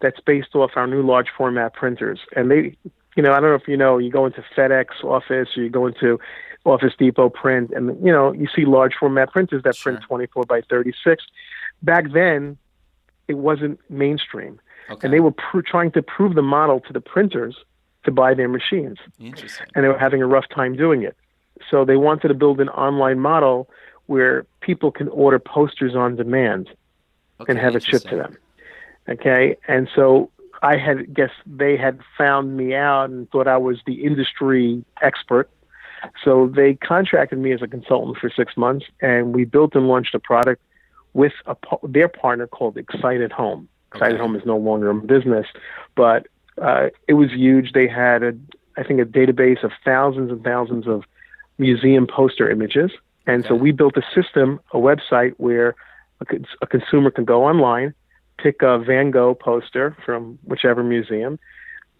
that's 0.00 0.18
based 0.20 0.54
off 0.54 0.70
our 0.74 0.86
new 0.86 1.02
large 1.02 1.28
format 1.36 1.74
printers, 1.74 2.20
and 2.34 2.50
they 2.50 2.76
you 3.14 3.22
know, 3.22 3.32
I 3.32 3.40
don't 3.40 3.50
know 3.50 3.54
if 3.56 3.68
you 3.68 3.76
know, 3.76 3.98
you 3.98 4.10
go 4.10 4.26
into 4.26 4.42
FedEx 4.56 5.04
office 5.04 5.48
or 5.56 5.62
you 5.62 5.68
go 5.70 5.86
into 5.86 6.18
Office 6.64 6.94
Depot 6.98 7.28
print, 7.28 7.70
and 7.76 7.88
you 8.04 8.10
know, 8.10 8.32
you 8.32 8.48
see 8.56 8.64
large 8.64 8.94
format 8.98 9.30
printers 9.30 9.62
that 9.64 9.78
print 9.78 10.00
24 10.08 10.44
by 10.46 10.62
36. 10.62 11.22
Back 11.82 12.10
then, 12.12 12.56
it 13.28 13.34
wasn't 13.34 13.78
mainstream, 13.90 14.58
Okay. 14.90 15.06
and 15.06 15.12
they 15.12 15.20
were 15.20 15.30
pr- 15.30 15.60
trying 15.60 15.92
to 15.92 16.02
prove 16.02 16.34
the 16.34 16.42
model 16.42 16.80
to 16.80 16.92
the 16.92 17.02
printers 17.02 17.54
to 18.04 18.10
buy 18.10 18.32
their 18.32 18.48
machines, 18.48 18.96
and 19.74 19.84
they 19.84 19.88
were 19.88 19.98
having 19.98 20.22
a 20.22 20.26
rough 20.26 20.48
time 20.48 20.74
doing 20.74 21.02
it. 21.02 21.14
So 21.70 21.84
they 21.84 21.96
wanted 21.96 22.28
to 22.28 22.34
build 22.34 22.60
an 22.60 22.68
online 22.70 23.20
model 23.20 23.68
where 24.06 24.44
people 24.60 24.90
can 24.90 25.08
order 25.08 25.38
posters 25.38 25.94
on 25.94 26.16
demand 26.16 26.68
Okay, 27.40 27.52
and 27.52 27.58
have 27.58 27.74
it 27.74 27.84
shipped 27.84 28.08
to 28.08 28.16
them. 28.16 28.36
Okay, 29.08 29.56
and 29.68 29.88
so 29.94 30.30
I 30.62 30.76
had 30.76 31.12
guess 31.14 31.30
they 31.46 31.76
had 31.76 32.00
found 32.16 32.56
me 32.56 32.74
out 32.74 33.10
and 33.10 33.30
thought 33.30 33.48
I 33.48 33.56
was 33.56 33.78
the 33.86 34.04
industry 34.04 34.84
expert. 35.02 35.48
So 36.22 36.48
they 36.54 36.74
contracted 36.74 37.38
me 37.38 37.52
as 37.52 37.62
a 37.62 37.66
consultant 37.66 38.18
for 38.18 38.30
six 38.30 38.56
months, 38.56 38.86
and 39.00 39.34
we 39.34 39.44
built 39.44 39.74
and 39.74 39.88
launched 39.88 40.14
a 40.14 40.18
product 40.18 40.62
with 41.14 41.32
a, 41.46 41.56
their 41.82 42.08
partner 42.08 42.46
called 42.46 42.76
Excite@Home. 42.76 43.68
Excited 43.92 44.16
Okay. 44.16 44.22
Home 44.22 44.36
is 44.36 44.44
no 44.44 44.56
longer 44.56 44.90
in 44.90 45.06
business, 45.06 45.46
but 45.94 46.26
uh, 46.60 46.88
it 47.08 47.14
was 47.14 47.30
huge. 47.30 47.72
They 47.72 47.88
had 47.88 48.22
a 48.22 48.34
I 48.76 48.82
think, 48.82 49.00
a 49.00 49.04
database 49.04 49.62
of 49.62 49.72
thousands 49.84 50.30
and 50.30 50.42
thousands 50.42 50.86
of 50.86 51.04
museum 51.58 52.06
poster 52.06 52.50
images. 52.50 52.90
And 53.26 53.44
so 53.46 53.54
we 53.54 53.72
built 53.72 53.96
a 53.96 54.02
system, 54.14 54.60
a 54.72 54.76
website 54.76 55.34
where 55.38 55.74
a, 56.20 56.24
cons- 56.26 56.56
a 56.60 56.66
consumer 56.66 57.10
can 57.10 57.24
go 57.24 57.44
online, 57.44 57.94
pick 58.38 58.62
a 58.62 58.78
Van 58.78 59.10
Gogh 59.10 59.34
poster 59.34 59.96
from 60.04 60.38
whichever 60.44 60.82
museum, 60.82 61.38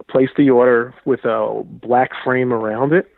place 0.09 0.29
the 0.37 0.51
order 0.51 0.95
with 1.05 1.25
a 1.25 1.63
black 1.65 2.11
frame 2.23 2.53
around 2.53 2.93
it, 2.93 3.11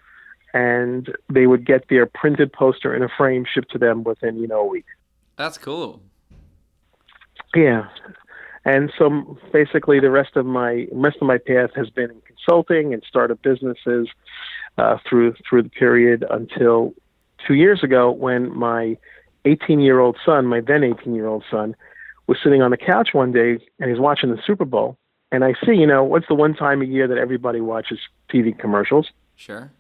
and 0.55 1.15
they 1.33 1.47
would 1.47 1.67
get 1.67 1.89
their 1.89 2.07
printed 2.07 2.53
poster 2.53 2.95
in 2.95 3.03
a 3.03 3.09
frame 3.09 3.45
shipped 3.53 3.73
to 3.73 3.79
them 3.79 4.05
within, 4.05 4.37
you 4.37 4.47
know, 4.47 4.61
a 4.61 4.67
week. 4.67 4.87
That's 5.37 5.59
cool. 5.59 6.01
Yeah. 7.55 7.89
And 8.65 8.93
so 8.99 9.39
basically 9.53 10.01
the 10.01 10.11
rest 10.11 10.37
of 10.37 10.45
my 10.45 10.89
rest 10.93 11.19
of 11.21 11.27
my 11.27 11.39
path 11.39 11.71
has 11.77 11.89
been 11.89 12.11
in 12.11 12.21
consulting 12.23 12.93
and 12.93 13.03
startup 13.09 13.41
businesses 13.43 14.09
uh, 14.79 14.99
through 15.09 15.35
through 15.49 15.63
the 15.63 15.69
period 15.71 16.25
until 16.31 16.95
two 17.47 17.55
years 17.55 17.83
ago 17.83 18.11
when 18.11 18.57
my 18.57 18.97
18 19.45 19.81
year 19.81 20.01
old 20.01 20.17
son, 20.25 20.47
my 20.47 20.61
then 20.61 20.85
18 20.85 21.15
year 21.15 21.27
old 21.27 21.45
son, 21.51 21.75
was 22.27 22.39
sitting 22.43 22.63
on 22.63 22.71
the 22.71 22.77
couch 22.77 23.11
one 23.13 23.33
day 23.33 23.59
and 23.79 23.91
he's 23.91 24.01
watching 24.01 24.31
the 24.31 24.41
Super 24.47 24.65
Bowl. 24.65 24.99
And 25.33 25.45
I 25.45 25.55
see, 25.65 25.75
you 25.75 25.87
know, 25.87 26.05
what's 26.05 26.27
the 26.29 26.35
one 26.35 26.55
time 26.55 26.83
a 26.83 26.85
year 26.85 27.09
that 27.09 27.19
everybody 27.19 27.61
watches 27.61 27.99
TV 28.33 28.57
commercials? 28.57 29.11
Sure. 29.37 29.71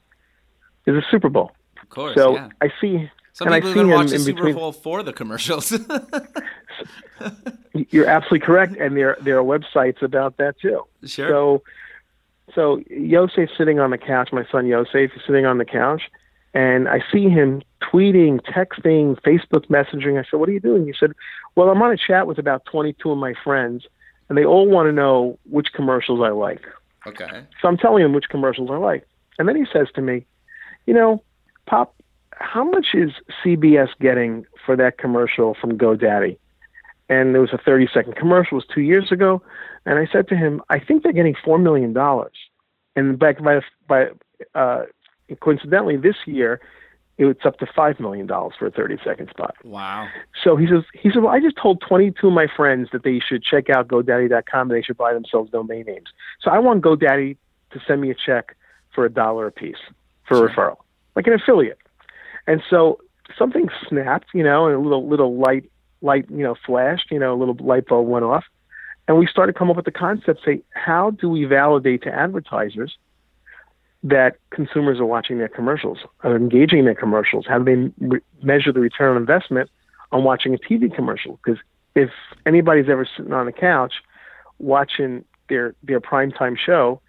Is 0.87 0.95
the 0.95 1.05
Super 1.11 1.29
Bowl. 1.29 1.53
Of 1.83 1.89
course. 1.89 2.15
So 2.15 2.35
yeah. 2.35 2.49
I 2.61 2.69
see, 2.81 3.11
Some 3.33 3.49
and 3.49 3.55
I 3.55 3.61
people 3.61 3.75
see 3.75 3.81
even 3.81 3.91
watch 3.91 4.11
the 4.11 4.19
Super 4.19 4.53
Bowl 4.53 4.73
for 4.73 5.03
the 5.03 5.13
commercials. 5.13 5.73
you're 7.91 8.07
absolutely 8.07 8.41
correct, 8.41 8.77
and 8.77 8.97
there 8.97 9.17
there 9.21 9.39
are 9.39 9.45
websites 9.45 10.03
about 10.03 10.37
that 10.39 10.59
too. 10.61 10.85
sure. 11.05 11.29
So, 11.29 11.63
so 12.57 12.83
Yosef's 12.91 13.53
sitting 13.57 13.79
on 13.79 13.91
the 13.91 13.99
couch. 13.99 14.31
My 14.33 14.45
son 14.51 14.67
Yosef 14.67 15.13
is 15.15 15.23
sitting 15.27 15.45
on 15.47 15.59
the 15.59 15.65
couch, 15.65 16.03
and 16.55 16.89
I 16.89 17.01
see 17.13 17.29
him 17.29 17.63
tweeting, 17.83 18.41
texting, 18.41 19.21
Facebook 19.21 19.67
messaging. 19.69 20.19
I 20.19 20.25
said, 20.29 20.41
"What 20.41 20.49
are 20.49 20.53
you 20.53 20.61
doing?" 20.61 20.87
He 20.87 20.95
said, 20.99 21.13
"Well, 21.55 21.69
I'm 21.69 21.83
on 21.83 21.93
a 21.93 21.97
chat 21.97 22.27
with 22.27 22.39
about 22.39 22.65
22 22.65 23.13
of 23.13 23.19
my 23.19 23.35
friends, 23.45 23.87
and 24.29 24.39
they 24.39 24.45
all 24.45 24.67
want 24.67 24.89
to 24.89 24.93
know 24.93 25.39
which 25.45 25.75
commercials 25.75 26.21
I 26.23 26.31
like. 26.31 26.63
okay. 27.07 27.45
So 27.61 27.69
I'm 27.69 27.77
telling 27.77 28.03
them 28.03 28.15
which 28.15 28.31
commercials 28.31 28.71
I 28.71 28.79
like." 28.79 29.07
And 29.39 29.47
then 29.47 29.55
he 29.55 29.67
says 29.71 29.89
to 29.95 30.01
me, 30.01 30.25
"You 30.87 30.95
know, 30.95 31.23
Pop, 31.67 31.95
how 32.33 32.65
much 32.65 32.95
is 32.95 33.13
CBS 33.45 33.91
getting 34.01 34.47
for 34.65 34.77
that 34.77 34.97
commercial 34.97 35.55
from 35.55 35.77
GoDaddy?" 35.77 36.39
And 37.09 37.35
there 37.35 37.41
was 37.41 37.53
a 37.53 37.59
30 37.59 37.89
second 37.95 38.17
commercial. 38.17 38.59
It 38.59 38.65
was 38.67 38.75
two 38.75 38.81
years 38.81 39.13
ago, 39.13 39.41
and 39.85 39.99
I 39.99 40.07
said 40.13 40.27
to 40.29 40.37
him, 40.37 40.61
"I 40.71 40.81
think 40.81 41.03
they're 41.03 41.13
getting 41.13 41.37
four 41.45 41.59
million 41.59 41.93
dollars." 41.93 42.35
And 42.97 43.19
back 43.19 43.43
by 43.43 43.61
by 43.87 44.09
uh, 44.55 44.83
coincidentally, 45.41 45.97
this 45.97 46.17
year 46.27 46.61
it's 47.19 47.47
up 47.47 47.59
to 47.59 47.67
five 47.75 47.99
million 47.99 48.27
dollars 48.27 48.55
for 48.59 48.67
a 48.67 48.71
30 48.71 48.99
second 49.05 49.31
spot. 49.31 49.55
Wow. 49.65 50.07
So 50.45 50.57
he 50.57 50.67
says, 50.67 50.83
he 50.93 51.11
said, 51.11 51.23
well, 51.23 51.33
I 51.33 51.41
just 51.41 51.57
told 51.57 51.81
22 51.81 52.27
of 52.27 52.33
my 52.33 52.47
friends 52.55 52.91
that 52.93 53.05
they 53.05 53.21
should 53.27 53.43
check 53.43 53.71
out 53.71 53.89
GoDaddy.com 53.89 54.71
and 54.71 54.77
they 54.79 54.83
should 54.83 54.99
buy 54.99 55.15
themselves 55.15 55.51
domain 55.51 55.87
names. 55.87 56.09
So 56.43 56.51
I 56.51 56.59
want 56.59 56.83
GoDaddy 56.83 57.37
to 57.71 57.81
send 57.87 58.03
me 58.03 58.11
a 58.11 58.15
check 58.15 58.55
for 58.95 59.07
a 59.07 59.11
dollar 59.11 59.47
a 59.47 59.53
piece 59.53 59.77
for 60.29 60.37
Sure. 60.37 60.47
a 60.47 60.51
referral, 60.53 60.77
like 61.15 61.27
an 61.27 61.33
affiliate. 61.33 61.79
And 62.47 62.63
so 62.69 63.01
something 63.39 63.69
snapped, 63.89 64.29
you 64.35 64.43
know, 64.43 64.67
and 64.67 64.75
a 64.75 64.79
little 64.81 65.09
little 65.09 65.39
light 65.39 65.71
light, 66.07 66.25
you 66.31 66.43
know, 66.43 66.55
flashed, 66.65 67.11
you 67.11 67.19
know, 67.19 67.35
a 67.35 67.39
little 67.39 67.57
light 67.61 67.87
bulb 67.87 68.09
went 68.09 68.25
off, 68.25 68.45
and 69.07 69.19
we 69.19 69.27
started 69.27 69.53
to 69.53 69.59
come 69.59 69.71
up 69.71 69.77
with 69.77 69.85
the 69.85 69.91
concept: 69.91 70.41
say, 70.45 70.63
how 70.71 71.11
do 71.11 71.29
we 71.29 71.45
validate 71.45 72.03
to 72.03 72.13
advertisers 72.13 72.97
that 74.03 74.37
consumers 74.51 74.99
are 75.01 75.07
watching 75.07 75.39
their 75.39 75.49
commercials, 75.49 75.99
are 76.23 76.37
engaging 76.37 76.81
in 76.81 76.85
their 76.85 76.95
commercials? 76.95 77.45
How 77.47 77.59
do 77.59 77.65
they 77.65 78.07
re- 78.07 78.21
measure 78.43 78.73
the 78.73 78.81
return 78.81 79.11
on 79.11 79.17
investment 79.17 79.69
on 80.13 80.25
watching 80.25 80.55
a 80.55 80.59
TV 80.59 80.95
commercial? 80.95 81.39
Because 81.45 81.61
if 81.95 82.11
anybody's 82.45 82.89
ever 82.89 83.07
sitting 83.17 83.33
on 83.33 83.49
a 83.49 83.53
couch 83.53 83.95
watching 84.59 85.25
their 85.49 85.75
their 85.83 86.01
primetime 86.01 86.57
show, 86.57 87.01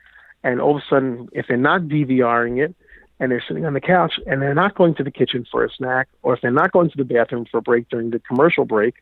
and 0.44 0.60
all 0.60 0.75
of 0.75 0.82
a 0.82 0.86
sudden, 0.89 1.30
if 1.34 1.48
they're 1.48 1.58
not 1.58 1.82
DVRing 1.84 2.63
it, 2.63 2.75
and 3.20 3.32
they're 3.32 3.44
sitting 3.48 3.66
on 3.66 3.74
the 3.74 3.82
couch 3.82 4.20
and 4.28 4.42
they're 4.42 4.54
not 4.54 4.76
going 4.76 4.94
to 4.96 5.04
the 5.04 5.12
kitchen 5.12 5.46
for 5.52 5.64
a 5.66 5.70
snack, 5.72 6.08
or 6.22 6.34
if 6.36 6.42
they're 6.42 6.52
not 6.52 6.72
going 6.72 6.90
to 6.90 6.98
the 6.98 7.04
bathroom 7.04 7.46
for 7.50 7.58
a 7.58 7.62
break 7.62 7.90
during 7.90 8.12
the 8.12 8.20
commercial 8.20 8.66
break, 8.66 8.96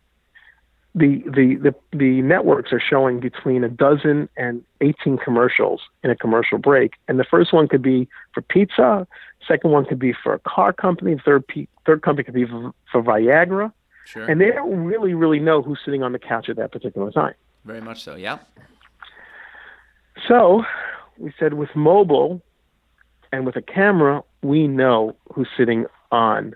the 0.94 1.22
the 1.26 1.56
the, 1.56 1.76
the 1.98 2.22
networks 2.22 2.72
are 2.72 2.80
showing 2.80 3.20
between 3.20 3.64
a 3.64 3.70
dozen 3.70 4.30
and 4.38 4.64
18 4.82 5.18
commercials 5.18 5.82
in 6.04 6.10
a 6.10 6.16
commercial 6.16 6.58
break, 6.58 6.94
and 7.08 7.20
the 7.20 7.26
first 7.26 7.52
one 7.52 7.68
could 7.68 7.82
be 7.82 8.08
for 8.34 8.42
pizza, 8.42 9.06
second 9.46 9.72
one 9.72 9.86
could 9.86 10.00
be 10.00 10.14
for 10.14 10.34
a 10.34 10.40
car 10.40 10.72
company, 10.72 11.20
third 11.24 11.46
pe- 11.48 11.68
third 11.86 12.02
company 12.02 12.24
could 12.24 12.34
be 12.34 12.46
for, 12.46 12.74
for 12.92 13.04
Viagra, 13.04 13.74
Sure. 14.06 14.26
and 14.26 14.40
they 14.40 14.52
don't 14.52 14.86
really 14.86 15.14
really 15.14 15.40
know 15.40 15.62
who's 15.62 15.80
sitting 15.84 16.02
on 16.02 16.14
the 16.14 16.20
couch 16.20 16.48
at 16.48 16.56
that 16.56 16.72
particular 16.72 17.12
time. 17.12 17.34
Very 17.66 17.82
much 17.82 18.02
so. 18.04 18.16
Yeah. 18.16 18.38
So 20.28 20.64
we 21.18 21.34
said 21.38 21.56
with 21.56 21.76
mobile 21.76 22.42
and 23.36 23.46
with 23.46 23.58
a 23.58 23.62
camera, 23.62 24.24
we 24.42 24.66
know 24.66 25.16
who's 25.34 25.50
sitting 25.58 25.86
on 26.10 26.56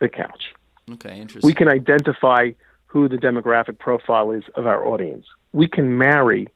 the 0.00 0.08
couch. 0.08 0.54
Okay. 0.92 1.20
Interesting. 1.20 1.46
We 1.46 1.54
can 1.54 1.68
identify 1.68 2.52
who 2.86 3.06
the 3.06 3.16
demographic 3.16 3.78
profile 3.78 4.30
is 4.30 4.44
of 4.54 4.66
our 4.66 4.86
audience. 4.86 5.26
We 5.52 5.68
can 5.68 5.98
marry 5.98 6.48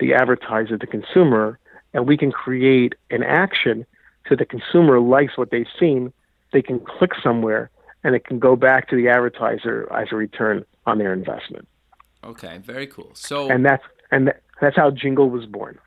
the 0.00 0.14
advertiser 0.14 0.78
to 0.78 0.86
consumer 0.86 1.58
and 1.92 2.08
we 2.08 2.16
can 2.16 2.32
create 2.32 2.94
an 3.10 3.22
action 3.22 3.84
so 4.28 4.36
the 4.36 4.46
consumer 4.46 5.00
likes 5.00 5.36
what 5.36 5.50
they've 5.50 5.66
seen. 5.78 6.12
They 6.52 6.62
can 6.62 6.80
click 6.80 7.12
somewhere 7.22 7.70
and 8.04 8.14
it 8.14 8.24
can 8.24 8.38
go 8.38 8.56
back 8.56 8.88
to 8.88 8.96
the 8.96 9.08
advertiser 9.08 9.86
as 9.92 10.08
a 10.12 10.16
return 10.16 10.64
on 10.86 10.98
their 10.98 11.12
investment. 11.12 11.68
okay. 12.24 12.58
Very 12.58 12.86
cool. 12.86 13.10
So. 13.12 13.50
And 13.50 13.64
that's 13.64 13.84
and 14.10 14.32
that's 14.60 14.76
how 14.76 14.90
Jingle 14.90 15.28
was 15.28 15.44
born. 15.44 15.78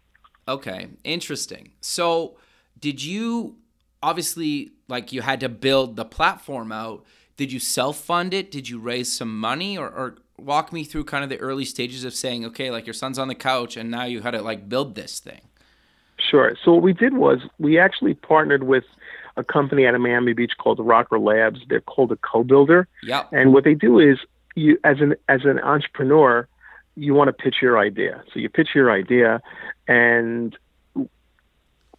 Okay, 0.48 0.90
interesting. 1.04 1.72
So, 1.82 2.36
did 2.82 3.04
you 3.04 3.58
obviously 4.04 4.72
like 4.88 5.12
you 5.14 5.22
had 5.22 5.40
to 5.42 5.50
build 5.50 5.96
the 5.96 6.06
platform 6.06 6.72
out? 6.72 7.06
Did 7.38 7.52
you 7.52 7.60
self 7.60 7.98
fund 7.98 8.34
it? 8.34 8.52
Did 8.52 8.70
you 8.70 8.80
raise 8.80 9.12
some 9.12 9.40
money, 9.40 9.78
or, 9.78 9.88
or 9.90 10.18
walk 10.38 10.74
me 10.74 10.84
through 10.84 11.06
kind 11.06 11.24
of 11.24 11.30
the 11.30 11.38
early 11.38 11.66
stages 11.66 12.04
of 12.04 12.14
saying, 12.14 12.46
okay, 12.46 12.70
like 12.72 12.86
your 12.86 12.94
son's 12.94 13.18
on 13.18 13.28
the 13.28 13.36
couch, 13.36 13.78
and 13.78 13.90
now 13.90 14.04
you 14.04 14.22
had 14.22 14.32
to 14.32 14.42
like 14.42 14.68
build 14.68 14.96
this 14.96 15.20
thing? 15.20 15.42
Sure. 16.20 16.56
So 16.64 16.74
what 16.74 16.84
we 16.84 16.94
did 16.94 17.14
was 17.16 17.40
we 17.58 17.80
actually 17.80 18.14
partnered 18.14 18.64
with 18.64 18.84
a 19.38 19.44
company 19.44 19.88
out 19.88 19.96
of 19.96 20.02
Miami 20.02 20.34
Beach 20.34 20.52
called 20.60 20.78
Rokk3r 20.80 21.24
Labs. 21.24 21.62
They're 21.68 21.82
called 21.82 22.12
a 22.12 22.18
co-builder, 22.18 22.88
Yep. 23.04 23.30
and 23.32 23.54
what 23.54 23.64
they 23.64 23.74
do 23.74 23.98
is 24.00 24.18
you, 24.56 24.78
as 24.84 25.00
an 25.00 25.16
as 25.30 25.46
an 25.46 25.60
entrepreneur, 25.60 26.48
you 26.96 27.14
want 27.14 27.30
to 27.30 27.34
pitch 27.34 27.56
your 27.62 27.80
idea. 27.80 28.24
So 28.34 28.40
you 28.40 28.50
pitch 28.50 28.70
your 28.76 28.92
idea, 28.92 29.42
and 29.88 30.56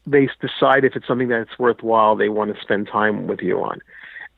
they 0.07 0.29
decide 0.41 0.85
if 0.85 0.97
it's 0.97 1.07
something 1.07 1.29
that's 1.29 1.59
worthwhile. 1.59 2.17
They 2.17 2.29
want 2.29 2.55
to 2.55 2.61
spend 2.61 2.89
time 2.89 3.27
with 3.27 3.41
you 3.41 3.63
on, 3.63 3.81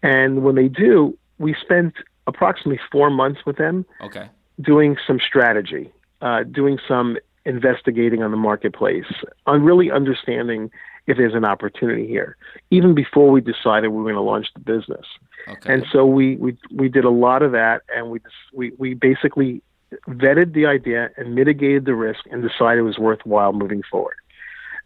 and 0.02 0.42
when 0.42 0.54
they 0.54 0.68
do, 0.68 1.16
we 1.38 1.54
spent 1.60 1.94
approximately 2.26 2.80
four 2.90 3.10
months 3.10 3.40
with 3.44 3.56
them 3.56 3.84
Okay. 4.00 4.28
doing 4.60 4.96
some 5.06 5.20
strategy, 5.20 5.92
uh, 6.22 6.44
doing 6.44 6.78
some 6.88 7.18
investigating 7.44 8.22
on 8.22 8.30
the 8.30 8.36
marketplace, 8.36 9.04
on 9.46 9.62
really 9.62 9.90
understanding 9.90 10.70
if 11.06 11.18
there's 11.18 11.34
an 11.34 11.44
opportunity 11.44 12.06
here, 12.06 12.36
even 12.70 12.94
before 12.94 13.30
we 13.30 13.40
decided 13.42 13.88
we 13.88 13.98
were 13.98 14.04
going 14.04 14.14
to 14.14 14.22
launch 14.22 14.46
the 14.54 14.60
business. 14.60 15.04
Okay. 15.46 15.74
And 15.74 15.84
so 15.92 16.06
we, 16.06 16.36
we, 16.36 16.56
we 16.72 16.88
did 16.88 17.04
a 17.04 17.10
lot 17.10 17.42
of 17.42 17.52
that, 17.52 17.82
and 17.94 18.10
we, 18.10 18.20
we, 18.54 18.72
we 18.78 18.94
basically 18.94 19.62
vetted 20.08 20.54
the 20.54 20.64
idea 20.64 21.10
and 21.18 21.34
mitigated 21.34 21.84
the 21.84 21.94
risk 21.94 22.20
and 22.30 22.42
decided 22.42 22.78
it 22.78 22.82
was 22.82 22.98
worthwhile 22.98 23.52
moving 23.52 23.82
forward. 23.90 24.16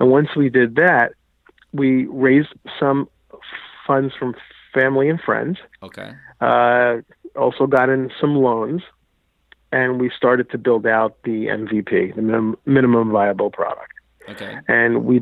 And 0.00 0.10
once 0.10 0.28
we 0.36 0.48
did 0.48 0.76
that, 0.76 1.12
we 1.72 2.06
raised 2.06 2.48
some 2.78 3.08
funds 3.86 4.14
from 4.18 4.34
family 4.72 5.08
and 5.08 5.20
friends 5.20 5.58
okay. 5.82 6.12
uh, 6.40 6.96
also 7.36 7.66
got 7.66 7.88
in 7.88 8.10
some 8.20 8.36
loans, 8.36 8.82
and 9.72 10.00
we 10.00 10.10
started 10.16 10.50
to 10.50 10.58
build 10.58 10.86
out 10.86 11.16
the 11.24 11.46
MVP, 11.46 12.14
the 12.14 12.22
minimum, 12.22 12.56
minimum 12.64 13.10
viable 13.10 13.50
product. 13.50 13.92
Okay. 14.28 14.58
And 14.68 15.04
we, 15.04 15.20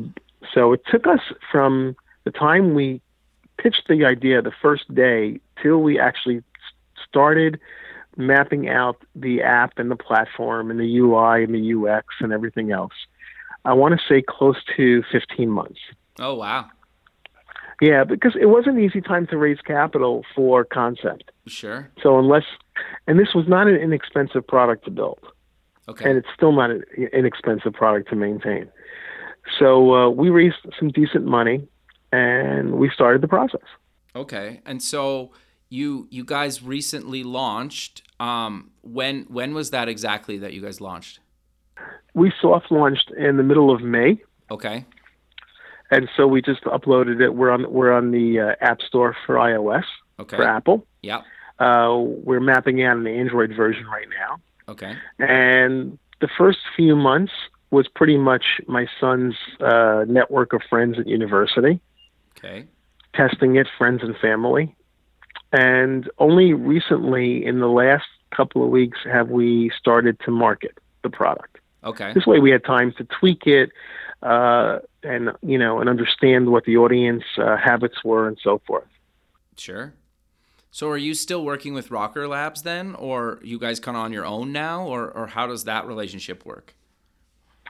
so 0.53 0.73
it 0.73 0.81
took 0.89 1.07
us 1.07 1.21
from 1.51 1.95
the 2.23 2.31
time 2.31 2.73
we 2.73 3.01
pitched 3.57 3.87
the 3.87 4.05
idea 4.05 4.41
the 4.41 4.51
first 4.61 4.93
day 4.93 5.39
till 5.61 5.77
we 5.79 5.99
actually 5.99 6.43
started 7.07 7.59
mapping 8.15 8.67
out 8.67 9.01
the 9.15 9.41
app 9.41 9.77
and 9.77 9.89
the 9.91 9.95
platform 9.95 10.71
and 10.71 10.79
the 10.79 10.97
UI 10.97 11.43
and 11.43 11.53
the 11.53 11.73
UX 11.73 12.07
and 12.19 12.33
everything 12.33 12.71
else. 12.71 12.93
I 13.67 13.73
want 13.73 13.91
to 13.99 14.01
say 14.09 14.23
close 14.27 14.57
to 14.77 15.03
15 15.11 15.49
months. 15.49 15.79
Oh 16.19 16.35
wow. 16.35 16.65
Yeah, 17.81 18.03
because 18.05 18.35
it 18.39 18.47
wasn't 18.47 18.77
an 18.77 18.83
easy 18.83 19.01
time 19.01 19.27
to 19.27 19.37
raise 19.37 19.59
capital 19.61 20.23
for 20.35 20.65
concept. 20.65 21.31
Sure. 21.45 21.91
So 22.01 22.17
unless, 22.17 22.43
and 23.07 23.19
this 23.19 23.35
was 23.35 23.45
not 23.47 23.67
an 23.67 23.75
inexpensive 23.75 24.47
product 24.47 24.85
to 24.85 24.91
build, 24.91 25.19
Okay. 25.87 26.09
and 26.09 26.17
it's 26.17 26.27
still 26.35 26.53
not 26.53 26.71
an 26.71 26.83
inexpensive 27.13 27.73
product 27.73 28.09
to 28.09 28.15
maintain. 28.15 28.69
So 29.59 29.93
uh, 29.93 30.09
we 30.09 30.29
raised 30.29 30.55
some 30.79 30.89
decent 30.89 31.25
money, 31.25 31.67
and 32.11 32.73
we 32.81 32.89
started 32.89 33.21
the 33.21 33.27
process. 33.27 33.67
Okay, 34.15 34.61
and 34.65 34.81
so 34.81 35.31
you 35.69 36.07
you 36.09 36.23
guys 36.25 36.63
recently 36.63 37.23
launched. 37.23 38.01
Um, 38.19 38.71
when 38.81 39.25
when 39.29 39.53
was 39.53 39.69
that 39.69 39.87
exactly 39.87 40.37
that 40.39 40.51
you 40.53 40.61
guys 40.61 40.81
launched? 40.81 41.19
We 42.13 42.31
soft 42.41 42.71
launched 42.71 43.11
in 43.11 43.37
the 43.37 43.43
middle 43.43 43.71
of 43.71 43.81
May. 43.81 44.21
Okay. 44.49 44.85
And 45.91 46.09
so 46.17 46.27
we 46.27 46.41
just 46.41 46.63
uploaded 46.63 47.21
it. 47.21 47.35
We're 47.35 47.51
on 47.51 47.71
we're 47.71 47.91
on 47.93 48.11
the 48.11 48.39
uh, 48.39 48.55
App 48.61 48.81
Store 48.81 49.15
for 49.25 49.35
iOS 49.35 49.83
Okay. 50.19 50.35
for 50.35 50.43
Apple. 50.43 50.85
Yeah. 51.01 51.21
Uh, 51.59 51.97
we're 51.99 52.39
mapping 52.39 52.83
out 52.83 52.97
an 52.97 53.07
Android 53.07 53.53
version 53.55 53.85
right 53.87 54.07
now. 54.19 54.39
Okay. 54.69 54.93
And 55.19 55.97
the 56.19 56.27
first 56.37 56.59
few 56.75 56.95
months 56.95 57.31
was 57.71 57.87
pretty 57.87 58.17
much 58.17 58.59
my 58.67 58.87
son's 58.99 59.35
uh, 59.59 60.05
network 60.07 60.53
of 60.53 60.61
friends 60.69 60.97
at 60.99 61.07
university, 61.07 61.79
Okay. 62.37 62.65
testing 63.13 63.55
it, 63.55 63.67
friends 63.77 64.01
and 64.03 64.15
family. 64.17 64.75
And 65.51 66.09
only 66.19 66.53
recently, 66.53 67.45
in 67.45 67.59
the 67.59 67.67
last 67.67 68.05
couple 68.35 68.63
of 68.63 68.69
weeks, 68.69 68.99
have 69.05 69.29
we 69.29 69.71
started 69.77 70.19
to 70.25 70.31
market 70.31 70.77
the 71.03 71.09
product. 71.09 71.56
Okay. 71.87 72.13
This 72.13 72.27
way, 72.27 72.39
we 72.39 72.51
had 72.51 72.63
time 72.65 72.93
to 72.97 73.05
tweak 73.05 73.47
it, 73.47 73.71
uh, 74.21 74.79
and 75.03 75.31
you 75.41 75.57
know, 75.57 75.79
and 75.79 75.89
understand 75.89 76.51
what 76.51 76.65
the 76.65 76.77
audience 76.77 77.23
uh, 77.37 77.55
habits 77.55 78.03
were 78.03 78.27
and 78.27 78.37
so 78.43 78.61
forth. 78.67 78.87
Sure. 79.57 79.93
So 80.69 80.89
are 80.89 80.97
you 80.97 81.13
still 81.13 81.43
working 81.43 81.73
with 81.73 81.89
Rokk3r 81.89 82.29
Labs 82.29 82.61
then, 82.61 82.93
or 82.95 83.39
you 83.41 83.57
guys 83.57 83.79
kind 83.79 83.95
of 83.95 84.03
on 84.03 84.11
your 84.11 84.25
own 84.25 84.51
now, 84.51 84.85
or 84.85 85.09
or 85.09 85.27
how 85.27 85.47
does 85.47 85.63
that 85.63 85.87
relationship 85.87 86.45
work? 86.45 86.75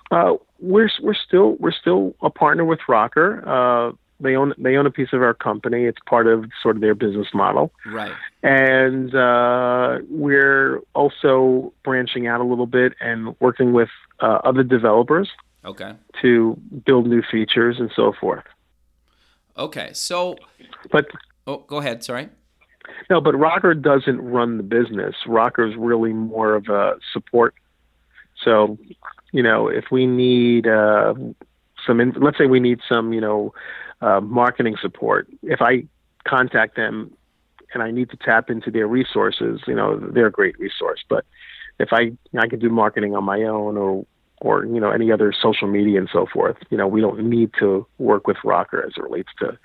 Uh, 0.10 0.34
we're 0.60 0.90
we're 1.02 1.14
still 1.14 1.56
we're 1.60 1.72
still 1.72 2.16
a 2.22 2.30
partner 2.30 2.66
with 2.66 2.80
Rokk3r. 2.88 3.94
They 4.20 4.36
own 4.36 4.54
they 4.58 4.76
own 4.78 4.86
a 4.88 4.92
piece 4.92 5.10
of 5.14 5.22
our 5.22 5.34
company. 5.36 5.86
It's 5.86 6.00
part 6.08 6.26
of 6.28 6.46
sort 6.64 6.76
of 6.76 6.82
their 6.82 6.96
business 6.96 7.28
model, 7.34 7.72
Right. 7.86 8.14
and 8.42 9.14
uh, 9.14 10.00
we're 10.10 10.80
also 10.96 11.72
branching 11.84 12.26
out 12.28 12.42
a 12.42 12.44
little 12.44 12.66
bit 12.66 12.94
and 13.00 13.36
working 13.40 13.74
with 13.74 13.90
uh, 14.20 14.40
other 14.44 14.64
developers 14.64 15.30
Okay. 15.64 15.94
to 16.22 16.58
build 16.86 17.06
new 17.08 17.22
features 17.22 17.76
and 17.80 17.92
so 17.96 18.12
forth. 18.20 18.44
Okay. 19.58 19.90
So, 19.94 20.36
But 20.92 21.08
oh, 21.46 21.58
go 21.68 21.78
ahead. 21.78 22.04
Sorry. 22.04 22.30
no, 23.10 23.22
but 23.22 23.36
Rokk3r 23.36 23.82
doesn't 23.82 24.22
run 24.22 24.58
the 24.58 24.64
business. 24.64 25.16
Rokk3r's 25.28 25.76
really 25.78 26.14
more 26.14 26.56
of 26.56 26.70
a 26.70 26.96
support. 27.14 27.54
So, 28.44 28.78
you 29.32 29.44
know, 29.44 29.68
if 29.68 29.86
we 29.92 30.06
need 30.08 30.68
uh, 30.68 31.14
some, 31.86 32.00
in, 32.00 32.12
let's 32.20 32.38
say 32.38 32.46
we 32.46 32.60
need 32.60 32.80
some, 32.88 33.14
you 33.14 33.22
know, 33.22 33.54
uh, 34.02 34.22
marketing 34.22 34.76
support. 34.82 35.28
If 35.44 35.62
I 35.62 35.86
contact 36.28 36.76
them 36.76 37.14
and 37.74 37.84
I 37.84 37.92
need 37.92 38.10
to 38.12 38.18
tap 38.18 38.50
into 38.50 38.72
their 38.72 38.88
resources, 38.88 39.62
you 39.68 39.76
know, 39.76 39.98
they're 39.98 40.28
a 40.28 40.32
great 40.32 40.58
resource. 40.60 41.04
But 41.10 41.26
if 41.80 41.90
I 41.92 42.12
I 42.38 42.48
can 42.48 42.60
do 42.60 42.70
marketing 42.70 43.16
on 43.16 43.24
my 43.24 43.44
own 43.44 43.78
or 43.78 44.06
or 44.40 44.66
you 44.66 44.80
know 44.80 44.92
any 44.92 45.12
other 45.12 45.34
social 45.34 45.68
media 45.68 46.00
and 46.00 46.10
so 46.12 46.26
forth, 46.32 46.58
you 46.70 46.78
know, 46.78 46.88
we 46.88 47.02
don't 47.02 47.24
need 47.30 47.52
to 47.60 47.86
work 47.98 48.28
with 48.28 48.38
Rokk3r 48.38 48.86
as 48.86 48.94
it 48.98 49.04
relates 49.04 49.30
to 49.40 49.58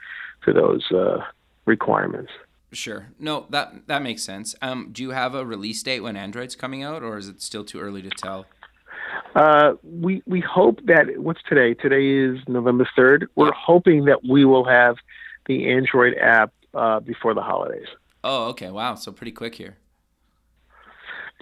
to 0.44 0.52
those 0.52 0.90
uh, 0.92 1.18
requirements. 1.66 2.32
Sure. 2.72 3.08
No, 3.18 3.46
that 3.50 3.86
that 3.86 4.02
makes 4.02 4.22
sense. 4.22 4.54
Um, 4.62 4.90
do 4.92 5.02
you 5.02 5.10
have 5.10 5.34
a 5.34 5.44
release 5.44 5.82
date 5.82 6.00
when 6.00 6.16
Android's 6.16 6.56
coming 6.56 6.82
out, 6.82 7.02
or 7.02 7.18
is 7.18 7.28
it 7.28 7.42
still 7.42 7.64
too 7.64 7.80
early 7.80 8.02
to 8.02 8.10
tell? 8.10 8.46
Uh, 9.34 9.74
we 9.82 10.22
we 10.26 10.40
hope 10.40 10.80
that 10.84 11.18
what's 11.18 11.42
today? 11.48 11.74
Today 11.74 12.06
is 12.08 12.38
November 12.48 12.88
third. 12.94 13.28
We're 13.34 13.52
hoping 13.52 14.04
that 14.06 14.24
we 14.24 14.44
will 14.44 14.64
have 14.64 14.96
the 15.46 15.70
Android 15.70 16.14
app 16.18 16.52
uh, 16.74 17.00
before 17.00 17.34
the 17.34 17.42
holidays. 17.42 17.86
Oh, 18.24 18.48
okay. 18.50 18.70
Wow. 18.70 18.94
So 18.94 19.12
pretty 19.12 19.32
quick 19.32 19.54
here. 19.54 19.76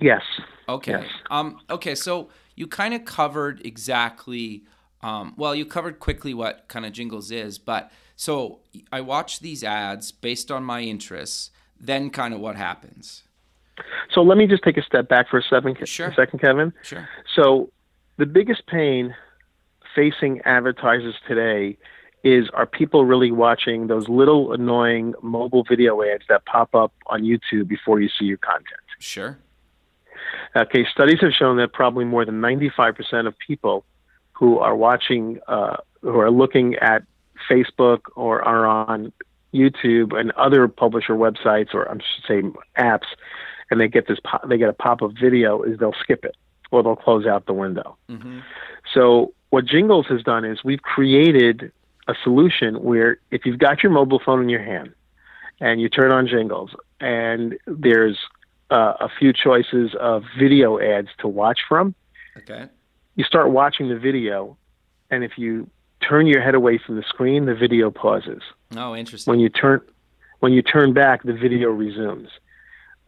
Yes. 0.01 0.23
Okay. 0.69 0.93
Yes. 0.93 1.07
Um. 1.31 1.61
Okay. 1.69 1.95
So 1.95 2.31
you 2.55 2.67
kind 2.67 2.95
of 2.95 3.05
covered 3.05 3.65
exactly. 3.65 4.65
Um. 5.03 5.35
Well, 5.37 5.55
you 5.55 5.67
covered 5.67 5.99
quickly 5.99 6.35
what 6.35 6.69
kind 6.69 6.87
of 6.87 6.93
Jingles 6.93 7.31
is, 7.31 7.59
but 7.59 7.91
so 8.17 8.61
I 8.93 9.01
watch 9.01 9.41
these 9.41 9.65
ads 9.65 10.13
based 10.13 10.51
on 10.51 10.65
my 10.65 10.83
interests. 10.83 11.51
Then 11.83 12.11
kind 12.11 12.35
of 12.35 12.41
what 12.41 12.57
happens. 12.57 13.23
So 14.13 14.23
let 14.23 14.39
me 14.39 14.47
just 14.47 14.63
take 14.63 14.77
a 14.77 14.83
step 14.83 15.09
back 15.09 15.29
for 15.29 15.39
a 15.39 15.43
second, 15.43 15.77
Sure. 15.87 16.09
a 16.09 16.15
second, 16.15 16.39
Kevin. 16.41 16.73
Sure. 16.83 17.09
So 17.35 17.71
the 18.17 18.27
biggest 18.27 18.67
pain 18.67 19.15
facing 19.95 20.41
advertisers 20.43 21.15
today 21.27 21.77
is 22.23 22.49
are 22.53 22.67
people 22.67 23.05
really 23.07 23.31
watching 23.31 23.87
those 23.87 24.09
little 24.09 24.53
annoying 24.53 25.15
mobile 25.23 25.65
video 25.65 26.03
ads 26.03 26.25
that 26.29 26.45
pop 26.45 26.75
up 26.75 26.93
on 27.07 27.23
YouTube 27.23 27.67
before 27.69 28.01
you 28.01 28.09
see 28.19 28.27
your 28.27 28.37
content? 28.39 28.67
Sure. 28.99 29.39
Okay, 30.55 30.85
studies 30.93 31.21
have 31.21 31.33
shown 31.33 31.57
that 31.57 31.73
probably 31.73 32.05
more 32.05 32.25
than 32.25 32.41
95% 32.41 33.27
of 33.27 33.39
people 33.39 33.85
who 34.33 34.59
are 34.59 34.75
watching, 34.77 35.39
uh, 35.49 35.77
who 36.03 36.19
are 36.19 36.31
looking 36.31 36.75
at 36.77 37.03
Facebook 37.49 38.01
or 38.17 38.43
are 38.43 38.67
on 38.67 39.13
YouTube 39.55 40.19
and 40.19 40.31
other 40.33 40.69
publisher 40.69 41.15
websites, 41.15 41.75
or 41.75 41.89
I 41.89 41.95
should 41.95 42.25
say 42.27 42.43
apps, 42.79 43.07
and 43.71 43.81
they 43.81 43.89
get 43.89 44.07
this, 44.09 44.19
pop, 44.25 44.49
they 44.49 44.59
get 44.59 44.69
a 44.69 44.73
pop-up 44.73 45.13
video, 45.21 45.63
is 45.63 45.79
they'll 45.79 45.95
skip 46.03 46.25
it 46.25 46.37
or 46.71 46.83
they'll 46.83 46.97
close 46.97 47.27
out 47.27 47.47
the 47.47 47.53
window. 47.53 47.97
Mm-hmm. 48.09 48.41
So 48.95 49.33
what 49.51 49.65
Jingles 49.65 50.07
has 50.09 50.23
done 50.23 50.45
is 50.45 50.63
we've 50.65 50.83
created 50.83 51.73
a 52.09 52.15
solution 52.23 52.83
where 52.83 53.19
if 53.31 53.45
you've 53.47 53.59
got 53.59 53.83
your 53.83 53.93
mobile 53.93 54.21
phone 54.25 54.43
in 54.43 54.49
your 54.49 54.63
hand 54.63 54.93
and 55.61 55.81
you 55.81 55.89
turn 55.89 56.13
on 56.13 56.27
Jingles 56.27 56.71
and 57.01 57.57
there's 57.67 58.19
uh, 58.71 58.95
a 59.01 59.09
few 59.19 59.33
choices 59.33 59.95
of 60.01 60.25
video 60.39 60.79
ads 60.81 61.09
to 61.19 61.29
watch 61.29 61.61
from, 61.69 61.95
Okay. 62.37 62.69
you 63.17 63.25
start 63.25 63.51
watching 63.51 63.89
the 63.89 63.99
video 63.99 64.57
and 65.11 65.25
if 65.25 65.33
you 65.37 65.69
turn 66.01 66.27
your 66.27 66.41
head 66.41 66.55
away 66.55 66.79
from 66.79 66.97
the 66.97 67.03
screen, 67.03 67.47
the 67.47 67.55
video 67.55 67.91
pauses. 67.91 68.43
Oh, 68.77 68.95
interesting. 68.97 69.31
When 69.31 69.41
you 69.41 69.49
turn 69.49 69.81
when 70.39 70.53
you 70.55 70.63
turn 70.63 70.95
back, 70.95 71.23
the 71.23 71.35
video 71.35 71.69
resumes. 71.71 72.29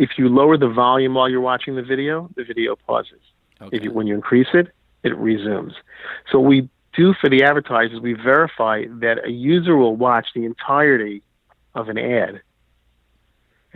If 0.02 0.18
you 0.18 0.28
lower 0.28 0.56
the 0.56 0.68
volume 0.68 1.14
while 1.14 1.28
you're 1.28 1.40
watching 1.40 1.76
the 1.76 1.82
video, 1.82 2.28
the 2.34 2.42
video 2.42 2.74
pauses. 2.74 3.20
Okay. 3.60 3.76
If 3.76 3.84
you, 3.84 3.92
when 3.92 4.08
you 4.08 4.16
increase 4.16 4.48
it, 4.52 4.66
it 5.04 5.16
resumes. 5.16 5.74
So 6.28 6.40
what 6.40 6.48
we 6.48 6.68
do 6.92 7.14
for 7.20 7.30
the 7.30 7.44
advertisers, 7.44 8.00
we 8.00 8.14
verify 8.14 8.86
that 9.04 9.24
a 9.24 9.30
user 9.30 9.76
will 9.76 9.94
watch 9.94 10.26
the 10.34 10.44
entirety 10.44 11.22
of 11.76 11.88
an 11.88 11.98
ad, 11.98 12.42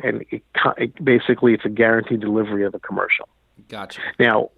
and 0.02 0.24
it, 0.32 0.42
it 0.76 1.04
basically 1.04 1.54
it's 1.54 1.64
a 1.64 1.68
guaranteed 1.68 2.20
delivery 2.20 2.64
of 2.64 2.74
a 2.74 2.80
commercial. 2.80 3.28
Gotcha. 3.68 4.00
Now, 4.18 4.50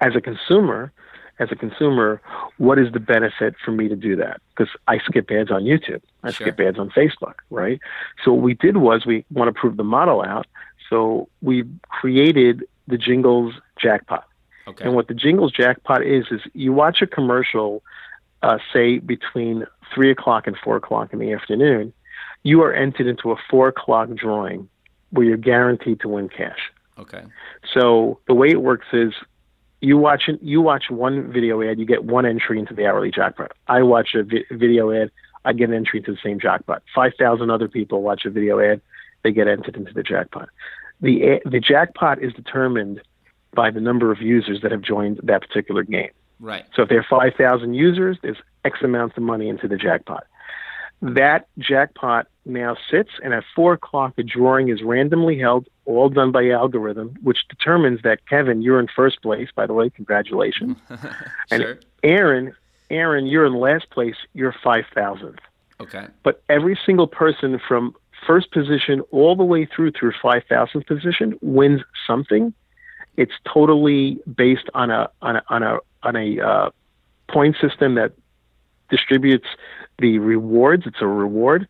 as 0.00 0.16
a 0.16 0.22
consumer, 0.22 0.90
as 1.38 1.52
a 1.52 1.56
consumer, 1.56 2.22
what 2.56 2.78
is 2.78 2.92
the 2.92 3.00
benefit 3.00 3.54
for 3.62 3.72
me 3.72 3.88
to 3.88 3.96
do 3.96 4.16
that? 4.16 4.40
Because 4.54 4.72
I 4.88 4.98
skip 5.00 5.30
ads 5.30 5.50
on 5.50 5.64
YouTube, 5.64 6.00
I 6.22 6.30
Sure. 6.30 6.46
skip 6.46 6.60
ads 6.60 6.78
on 6.78 6.88
Facebook, 6.90 7.34
right? 7.50 7.78
So 8.24 8.32
what 8.32 8.42
we 8.42 8.54
did 8.54 8.78
was 8.78 9.04
we 9.04 9.26
want 9.30 9.54
to 9.54 9.58
prove 9.58 9.76
the 9.76 9.84
model 9.84 10.22
out. 10.22 10.46
So 10.90 11.28
we 11.40 11.64
created 11.88 12.64
the 12.88 12.98
Jingles 12.98 13.54
jackpot. 13.80 14.26
Okay. 14.66 14.84
And 14.84 14.94
what 14.94 15.08
the 15.08 15.14
Jingles 15.14 15.52
jackpot 15.52 16.04
is 16.04 16.26
is 16.30 16.40
you 16.52 16.72
watch 16.72 17.00
a 17.00 17.06
commercial, 17.06 17.82
uh, 18.42 18.58
say 18.72 18.98
between 18.98 19.66
three 19.94 20.10
o'clock 20.10 20.46
and 20.46 20.56
four 20.62 20.76
o'clock 20.76 21.12
in 21.12 21.18
the 21.18 21.32
afternoon, 21.32 21.92
you 22.42 22.62
are 22.62 22.72
entered 22.74 23.06
into 23.06 23.30
a 23.32 23.36
four 23.48 23.68
o'clock 23.68 24.08
drawing 24.14 24.68
where 25.10 25.24
you're 25.24 25.36
guaranteed 25.36 26.00
to 26.00 26.08
win 26.08 26.28
cash. 26.28 26.70
okay. 26.98 27.22
So 27.72 28.18
the 28.28 28.34
way 28.34 28.48
it 28.50 28.62
works 28.62 28.86
is 28.92 29.12
you 29.80 29.96
watch 29.96 30.28
you 30.42 30.60
watch 30.60 30.84
one 30.90 31.32
video 31.32 31.62
ad, 31.62 31.78
you 31.78 31.86
get 31.86 32.04
one 32.04 32.26
entry 32.26 32.58
into 32.58 32.74
the 32.74 32.86
hourly 32.86 33.10
jackpot. 33.10 33.52
I 33.66 33.82
watch 33.82 34.14
a 34.14 34.22
vi- 34.22 34.44
video 34.50 34.90
ad, 34.92 35.10
I 35.44 35.52
get 35.52 35.70
an 35.70 35.74
entry 35.74 36.00
into 36.00 36.12
the 36.12 36.18
same 36.22 36.38
jackpot. 36.38 36.82
Five 36.94 37.12
thousand 37.18 37.50
other 37.50 37.66
people 37.68 38.02
watch 38.02 38.24
a 38.24 38.30
video 38.30 38.60
ad, 38.60 38.80
they 39.22 39.32
get 39.32 39.48
entered 39.48 39.76
into 39.76 39.92
the 39.92 40.02
jackpot. 40.02 40.48
The 41.00 41.40
the 41.44 41.60
jackpot 41.60 42.22
is 42.22 42.32
determined 42.32 43.00
by 43.54 43.70
the 43.70 43.80
number 43.80 44.12
of 44.12 44.20
users 44.20 44.60
that 44.62 44.70
have 44.70 44.82
joined 44.82 45.20
that 45.24 45.40
particular 45.40 45.82
game. 45.82 46.10
Right. 46.38 46.64
So 46.74 46.82
if 46.82 46.88
there 46.88 46.98
are 47.00 47.06
5,000 47.08 47.74
users, 47.74 48.16
there's 48.22 48.36
X 48.64 48.78
amounts 48.82 49.16
of 49.16 49.22
money 49.22 49.48
into 49.48 49.68
the 49.68 49.76
jackpot. 49.76 50.26
That 51.02 51.48
jackpot 51.58 52.28
now 52.44 52.76
sits, 52.90 53.10
and 53.22 53.32
at 53.34 53.44
4 53.56 53.74
o'clock, 53.74 54.14
a 54.18 54.22
drawing 54.22 54.68
is 54.68 54.82
randomly 54.82 55.38
held, 55.38 55.68
all 55.84 56.08
done 56.08 56.30
by 56.30 56.48
algorithm, 56.50 57.14
which 57.22 57.48
determines 57.48 58.02
that, 58.02 58.26
Kevin, 58.26 58.62
you're 58.62 58.78
in 58.78 58.86
first 58.94 59.22
place. 59.22 59.48
By 59.54 59.66
the 59.66 59.72
way, 59.72 59.90
congratulations. 59.90 60.76
sure. 60.88 61.00
And- 61.50 61.84
Aaron, 62.02 62.54
Aaron, 62.88 63.26
you're 63.26 63.44
in 63.46 63.54
last 63.54 63.90
place. 63.90 64.16
You're 64.32 64.54
5,000th. 64.64 65.38
Okay. 65.80 66.06
But 66.22 66.42
every 66.48 66.78
single 66.86 67.06
person 67.06 67.60
from 67.66 67.94
first 68.26 68.50
position 68.52 69.00
all 69.10 69.36
the 69.36 69.44
way 69.44 69.66
through 69.66 69.92
through 69.92 70.12
5,000th 70.22 70.86
position 70.86 71.38
wins 71.40 71.82
something. 72.06 72.52
It's 73.16 73.32
totally 73.52 74.18
based 74.34 74.68
on 74.74 74.90
a 74.90 75.10
on 75.20 75.36
a 75.36 75.42
on 75.48 75.62
a 75.62 75.78
on 76.02 76.16
a 76.16 76.40
uh, 76.40 76.70
point 77.28 77.56
system 77.60 77.94
that 77.96 78.12
distributes 78.88 79.46
the 79.98 80.18
rewards. 80.18 80.86
It's 80.86 81.00
a 81.00 81.06
reward, 81.06 81.68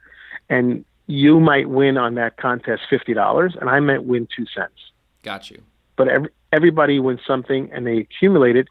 and 0.49 0.85
you 1.07 1.41
might 1.41 1.69
win 1.69 1.97
on 1.97 2.15
that 2.15 2.37
contest 2.37 2.83
fifty 2.89 3.15
dollars, 3.15 3.57
and 3.61 3.69
I 3.69 3.81
might 3.81 4.05
win 4.05 4.29
two 4.35 4.47
cents. 4.55 4.75
Got 5.23 5.51
you. 5.51 5.63
But 5.97 6.09
every, 6.09 6.29
everybody 6.53 6.99
wins 7.01 7.21
something, 7.27 7.71
and 7.73 7.87
they 7.87 7.99
accumulate 7.99 8.57
it. 8.57 8.69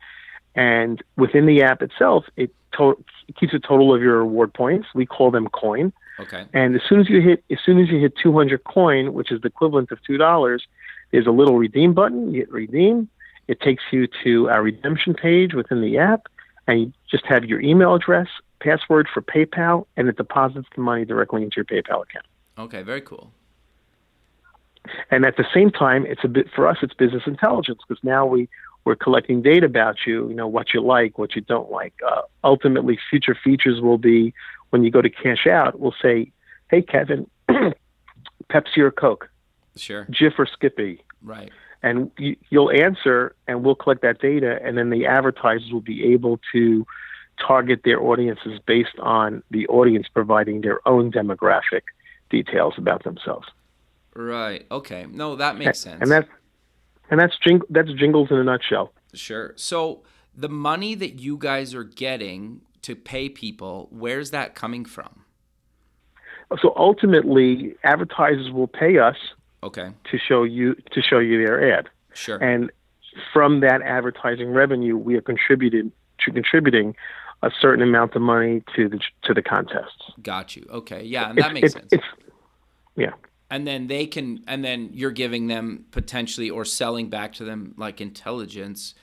And 0.55 1.01
within 1.15 1.45
the 1.45 1.63
app 1.63 1.81
itself, 1.81 2.25
it, 2.35 2.53
to- 2.77 3.03
it 3.27 3.35
keeps 3.35 3.53
a 3.53 3.59
total 3.59 3.93
of 3.93 4.01
your 4.01 4.17
reward 4.19 4.53
points. 4.53 4.87
We 4.95 5.05
call 5.05 5.31
them 5.31 5.47
coin. 5.47 5.93
Okay. 6.19 6.45
And 6.53 6.75
as 6.75 6.81
soon 6.87 6.99
as 6.99 7.09
you 7.09 7.21
hit, 7.21 7.43
as 7.49 7.59
soon 7.65 7.79
as 7.79 7.89
you 7.89 7.99
hit 7.99 8.13
200 8.21 8.63
coin, 8.63 9.13
which 9.13 9.31
is 9.31 9.41
the 9.41 9.47
equivalent 9.47 9.91
of 9.91 9.99
two 10.03 10.17
dollars, 10.17 10.67
there's 11.11 11.27
a 11.27 11.31
little 11.31 11.57
redeem 11.57 11.93
button. 11.93 12.33
You 12.33 12.41
hit 12.41 12.51
redeem. 12.51 13.09
It 13.47 13.61
takes 13.61 13.83
you 13.91 14.07
to 14.23 14.49
our 14.49 14.61
redemption 14.61 15.13
page 15.13 15.53
within 15.53 15.81
the 15.81 15.97
app, 15.97 16.27
and 16.67 16.79
you 16.81 16.93
just 17.09 17.25
have 17.25 17.45
your 17.45 17.61
email 17.61 17.95
address, 17.95 18.27
password 18.59 19.07
for 19.11 19.21
PayPal, 19.21 19.87
and 19.97 20.07
it 20.07 20.17
deposits 20.17 20.67
the 20.75 20.81
money 20.81 21.05
directly 21.05 21.41
into 21.43 21.55
your 21.57 21.65
PayPal 21.65 22.03
account. 22.03 22.25
Okay. 22.57 22.83
Very 22.83 23.01
cool. 23.01 23.31
And 25.11 25.25
at 25.25 25.37
the 25.37 25.45
same 25.53 25.71
time, 25.71 26.05
it's 26.05 26.23
a 26.23 26.27
bit 26.27 26.47
for 26.53 26.67
us. 26.67 26.77
It's 26.81 26.93
business 26.93 27.23
intelligence 27.25 27.79
because 27.87 28.03
now 28.03 28.25
we 28.25 28.49
we're 28.85 28.95
collecting 28.95 29.41
data 29.41 29.65
about 29.65 29.97
you. 30.05 30.27
You 30.29 30.35
know 30.35 30.47
what 30.47 30.73
you 30.73 30.81
like, 30.81 31.17
what 31.17 31.35
you 31.35 31.41
don't 31.41 31.71
like. 31.71 31.93
Uh, 32.07 32.21
ultimately, 32.43 32.97
future 33.09 33.35
features 33.35 33.81
will 33.81 33.97
be 33.97 34.33
when 34.69 34.83
you 34.83 34.91
go 34.91 35.01
to 35.01 35.09
cash 35.09 35.47
out. 35.47 35.79
We'll 35.79 35.95
say, 36.01 36.31
"Hey, 36.69 36.81
Kevin, 36.81 37.29
Pepsi 38.49 38.77
or 38.77 38.91
Coke, 38.91 39.29
Sure. 39.75 40.05
Jif 40.05 40.39
or 40.39 40.45
Skippy," 40.45 41.03
Right. 41.23 41.51
and 41.83 42.11
you, 42.17 42.35
you'll 42.49 42.71
answer, 42.71 43.35
and 43.47 43.63
we'll 43.63 43.75
collect 43.75 44.01
that 44.01 44.19
data, 44.19 44.59
and 44.63 44.77
then 44.77 44.89
the 44.89 45.05
advertisers 45.05 45.71
will 45.71 45.81
be 45.81 46.03
able 46.13 46.39
to 46.53 46.85
target 47.39 47.81
their 47.85 48.01
audiences 48.01 48.59
based 48.65 48.97
on 48.99 49.41
the 49.51 49.65
audience 49.67 50.07
providing 50.13 50.61
their 50.61 50.85
own 50.87 51.11
demographic 51.11 51.83
details 52.29 52.73
about 52.77 53.03
themselves. 53.03 53.47
Right. 54.15 54.65
Okay. 54.69 55.05
No, 55.09 55.35
that 55.37 55.57
makes 55.57 55.79
sense. 55.79 56.01
And 56.01 56.11
that's 56.11 56.27
and 57.09 57.19
that's 57.19 57.37
jing- 57.39 57.61
that's 57.69 57.91
jingles 57.93 58.29
in 58.31 58.37
a 58.37 58.43
nutshell. 58.43 58.93
Sure. 59.13 59.53
So 59.55 60.03
the 60.35 60.49
money 60.49 60.95
that 60.95 61.19
you 61.19 61.37
guys 61.37 61.73
are 61.75 61.83
getting 61.83 62.61
to 62.83 62.95
pay 62.95 63.29
people, 63.29 63.87
where's 63.91 64.31
that 64.31 64.55
coming 64.55 64.85
from? 64.85 65.25
So 66.61 66.73
ultimately, 66.75 67.75
advertisers 67.83 68.49
will 68.51 68.67
pay 68.67 68.97
us 68.97 69.17
Okay. 69.63 69.91
to 70.09 70.17
show 70.17 70.43
you 70.43 70.75
to 70.91 71.01
show 71.01 71.19
you 71.19 71.37
their 71.45 71.77
ad, 71.77 71.89
Sure. 72.13 72.37
and 72.37 72.71
from 73.33 73.59
that 73.59 73.81
advertising 73.81 74.51
revenue, 74.51 74.97
we 74.97 75.15
are 75.15 75.21
contributed 75.21 75.91
to 76.19 76.31
contributing 76.31 76.95
a 77.43 77.51
certain 77.61 77.81
amount 77.83 78.15
of 78.15 78.21
money 78.21 78.63
to 78.75 78.89
the 78.89 78.99
to 79.23 79.33
the 79.33 79.41
contests. 79.41 80.11
Got 80.23 80.55
you. 80.55 80.65
Okay. 80.69 81.03
Yeah, 81.03 81.29
and 81.29 81.37
that 81.37 81.51
It's- 81.51 81.53
makes 81.53 81.75
it's- 81.75 81.89
sense. 81.91 82.03
It's 82.17 82.23
yeah. 82.95 83.13
And 83.49 83.67
then 83.67 83.87
they 83.87 84.05
can 84.05 84.43
and 84.47 84.63
then 84.63 84.89
you're 84.93 85.11
giving 85.11 85.47
them 85.47 85.85
potentially 85.91 86.49
or 86.49 86.65
selling 86.65 87.09
back 87.09 87.33
to 87.33 87.43
them 87.43 87.73
like 87.77 87.99
intelligence 87.99 88.93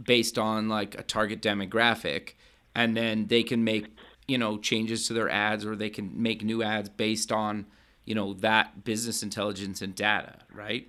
based 0.00 0.38
on 0.38 0.68
like 0.68 0.98
a 0.98 1.02
target 1.02 1.40
demographic. 1.40 2.34
And 2.74 2.96
then 2.96 3.26
they 3.26 3.42
can 3.42 3.64
make 3.64 3.96
you 4.26 4.38
know 4.38 4.58
changes 4.58 5.06
to 5.08 5.14
their 5.14 5.30
ads 5.30 5.64
or 5.64 5.74
they 5.74 5.90
can 5.90 6.22
make 6.22 6.44
new 6.44 6.62
ads 6.62 6.88
based 6.88 7.32
on 7.32 7.66
you 8.04 8.14
know 8.14 8.34
that 8.34 8.84
business 8.84 9.22
intelligence 9.22 9.80
and 9.80 9.94
data 9.94 10.36
right? 10.52 10.88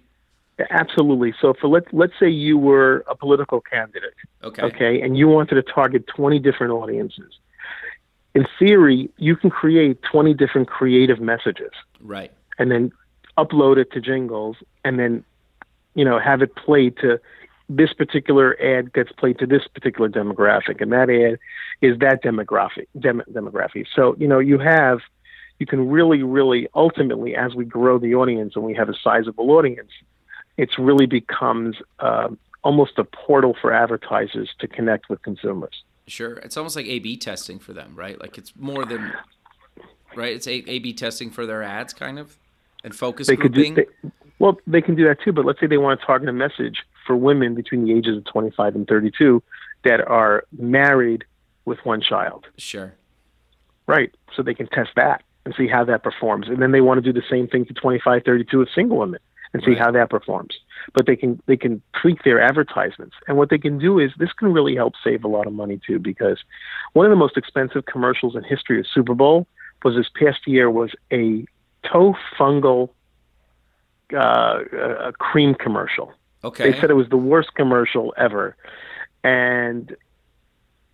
Absolutely. 0.72 1.34
So 1.40 1.54
for 1.54 1.70
let 1.70 1.94
let's 1.94 2.14
say 2.20 2.30
you 2.30 2.58
were 2.58 3.06
a 3.08 3.16
political 3.16 3.62
candidate, 3.62 4.14
okay. 4.44 4.62
okay, 4.64 5.02
and 5.02 5.18
you 5.18 5.30
wanted 5.30 5.56
to 5.56 5.64
target 5.64 6.06
20 6.08 6.38
different 6.40 6.74
audiences. 6.74 7.32
In 8.36 8.46
theory, 8.60 9.10
you 9.18 9.38
can 9.38 9.50
create 9.50 10.02
20 10.04 10.34
different 10.34 10.68
creative 10.68 11.22
messages. 11.22 11.72
Right 12.02 12.34
and 12.60 12.70
then 12.70 12.92
upload 13.38 13.78
it 13.78 13.92
to 13.94 14.02
Jingles 14.02 14.58
and 14.84 15.00
then 15.00 15.24
you 15.96 16.06
know 16.06 16.20
have 16.20 16.42
it 16.42 16.56
played 16.56 16.98
to 16.98 17.20
this 17.70 17.94
particular 17.94 18.60
ad 18.62 18.94
gets 18.94 19.12
played 19.12 19.38
to 19.40 19.46
this 19.46 19.68
particular 19.68 20.10
demographic 20.10 20.82
and 20.82 20.92
that 20.92 21.10
ad 21.10 21.40
is 21.82 21.98
that 22.00 22.24
demographic 22.24 22.88
dem- 23.00 23.24
demographic. 23.32 23.86
So, 23.96 24.16
you 24.18 24.28
know, 24.28 24.40
you 24.40 24.58
have 24.58 25.00
you 25.60 25.66
can 25.66 25.90
really 25.90 26.24
really 26.24 26.68
ultimately 26.76 27.36
as 27.36 27.56
we 27.56 27.66
grow 27.66 27.98
the 27.98 28.16
audience 28.16 28.56
and 28.56 28.64
we 28.64 28.74
have 28.76 28.90
a 28.90 28.96
sizable 29.04 29.52
audience, 29.52 29.92
it's 30.58 30.78
really 30.78 31.06
becomes 31.06 31.78
um 32.00 32.38
almost 32.62 32.98
a 32.98 33.06
portal 33.06 33.56
for 33.62 33.72
advertisers 33.72 34.50
to 34.60 34.68
connect 34.68 35.10
with 35.10 35.22
consumers. 35.22 35.84
sure 36.08 36.34
it's 36.38 36.58
almost 36.58 36.76
like 36.76 36.88
a 36.88 37.00
b 37.00 37.16
testing 37.16 37.58
for 37.60 37.72
them 37.72 37.96
right 37.96 38.20
like 38.20 38.38
it's 38.38 38.54
more 38.58 38.84
than 38.84 39.14
right 40.16 40.36
it's 40.36 40.48
a 40.48 40.56
a 40.70 40.80
b 40.80 40.92
testing 40.92 41.30
for 41.30 41.46
their 41.46 41.64
ads 41.64 41.94
kind 41.94 42.20
of 42.20 42.36
and 42.84 42.96
focus 42.96 43.28
they 43.28 43.36
could 43.36 43.54
do 43.54 43.74
they, 43.74 43.86
well 44.40 44.58
they 44.68 44.82
can 44.82 44.96
do 44.96 45.06
that 45.06 45.22
too 45.24 45.32
but 45.32 45.46
let's 45.46 45.60
say 45.60 45.68
they 45.68 45.78
want 45.78 46.00
to 46.00 46.06
target 46.06 46.30
a 46.30 46.34
message 46.34 46.84
for 47.06 47.16
women 47.16 47.56
between 47.56 47.86
the 47.86 47.94
ages 47.94 48.18
of 48.18 48.26
25 48.26 48.76
and 48.76 48.88
32 48.88 49.42
that 49.84 50.02
are 50.08 50.44
married 50.60 51.24
with 51.66 51.80
one 51.84 52.02
child. 52.02 52.46
Sure. 52.58 52.94
Right 53.88 54.14
so 54.36 54.44
they 54.44 54.54
can 54.54 54.68
test 54.68 54.92
that 54.96 55.24
and 55.46 55.54
see 55.58 55.68
how 55.68 55.84
that 55.86 56.04
performs 56.04 56.48
and 56.48 56.62
then 56.62 56.72
they 56.72 56.82
want 56.82 57.04
to 57.04 57.14
do 57.14 57.18
the 57.20 57.26
same 57.30 57.48
thing 57.48 57.66
to 57.66 57.74
25 57.74 58.24
32 58.24 58.58
with 58.60 58.70
single 58.74 58.98
women 58.98 59.20
and 59.52 59.64
see 59.64 59.72
Right. 59.72 59.80
how 59.80 59.92
that 59.92 60.12
performs. 60.12 60.60
But 60.94 61.08
they 61.08 61.16
can 61.16 61.42
they 61.48 61.58
can 61.58 61.82
tweak 62.00 62.24
their 62.24 62.40
advertisements 62.40 63.16
and 63.28 63.38
what 63.38 63.50
they 63.50 63.58
can 63.58 63.80
do 63.80 64.00
is 64.00 64.12
this 64.20 64.32
can 64.34 64.54
really 64.54 64.76
help 64.76 64.94
save 65.04 65.24
a 65.24 65.28
lot 65.28 65.48
of 65.48 65.54
money 65.54 65.80
too 65.86 66.00
because 66.00 66.40
one 66.94 67.06
of 67.06 67.10
the 67.10 67.16
most 67.16 67.36
expensive 67.36 67.86
commercials 67.86 68.36
in 68.36 68.44
history 68.44 68.80
of 68.80 68.86
super 68.88 69.16
bowl 69.16 69.48
was 69.84 69.96
this 69.96 70.10
past 70.10 70.46
year 70.46 70.70
was 70.70 70.92
a 71.12 71.46
toe 71.84 72.16
fungal 72.38 72.90
uh, 74.14 74.18
uh, 74.18 75.12
cream 75.14 75.54
commercial 75.54 76.14
okay 76.44 76.72
they 76.72 76.80
said 76.80 76.90
it 76.90 76.96
was 76.96 77.10
the 77.10 77.18
worst 77.18 77.54
commercial 77.56 78.14
ever. 78.18 78.56
And 79.24 79.96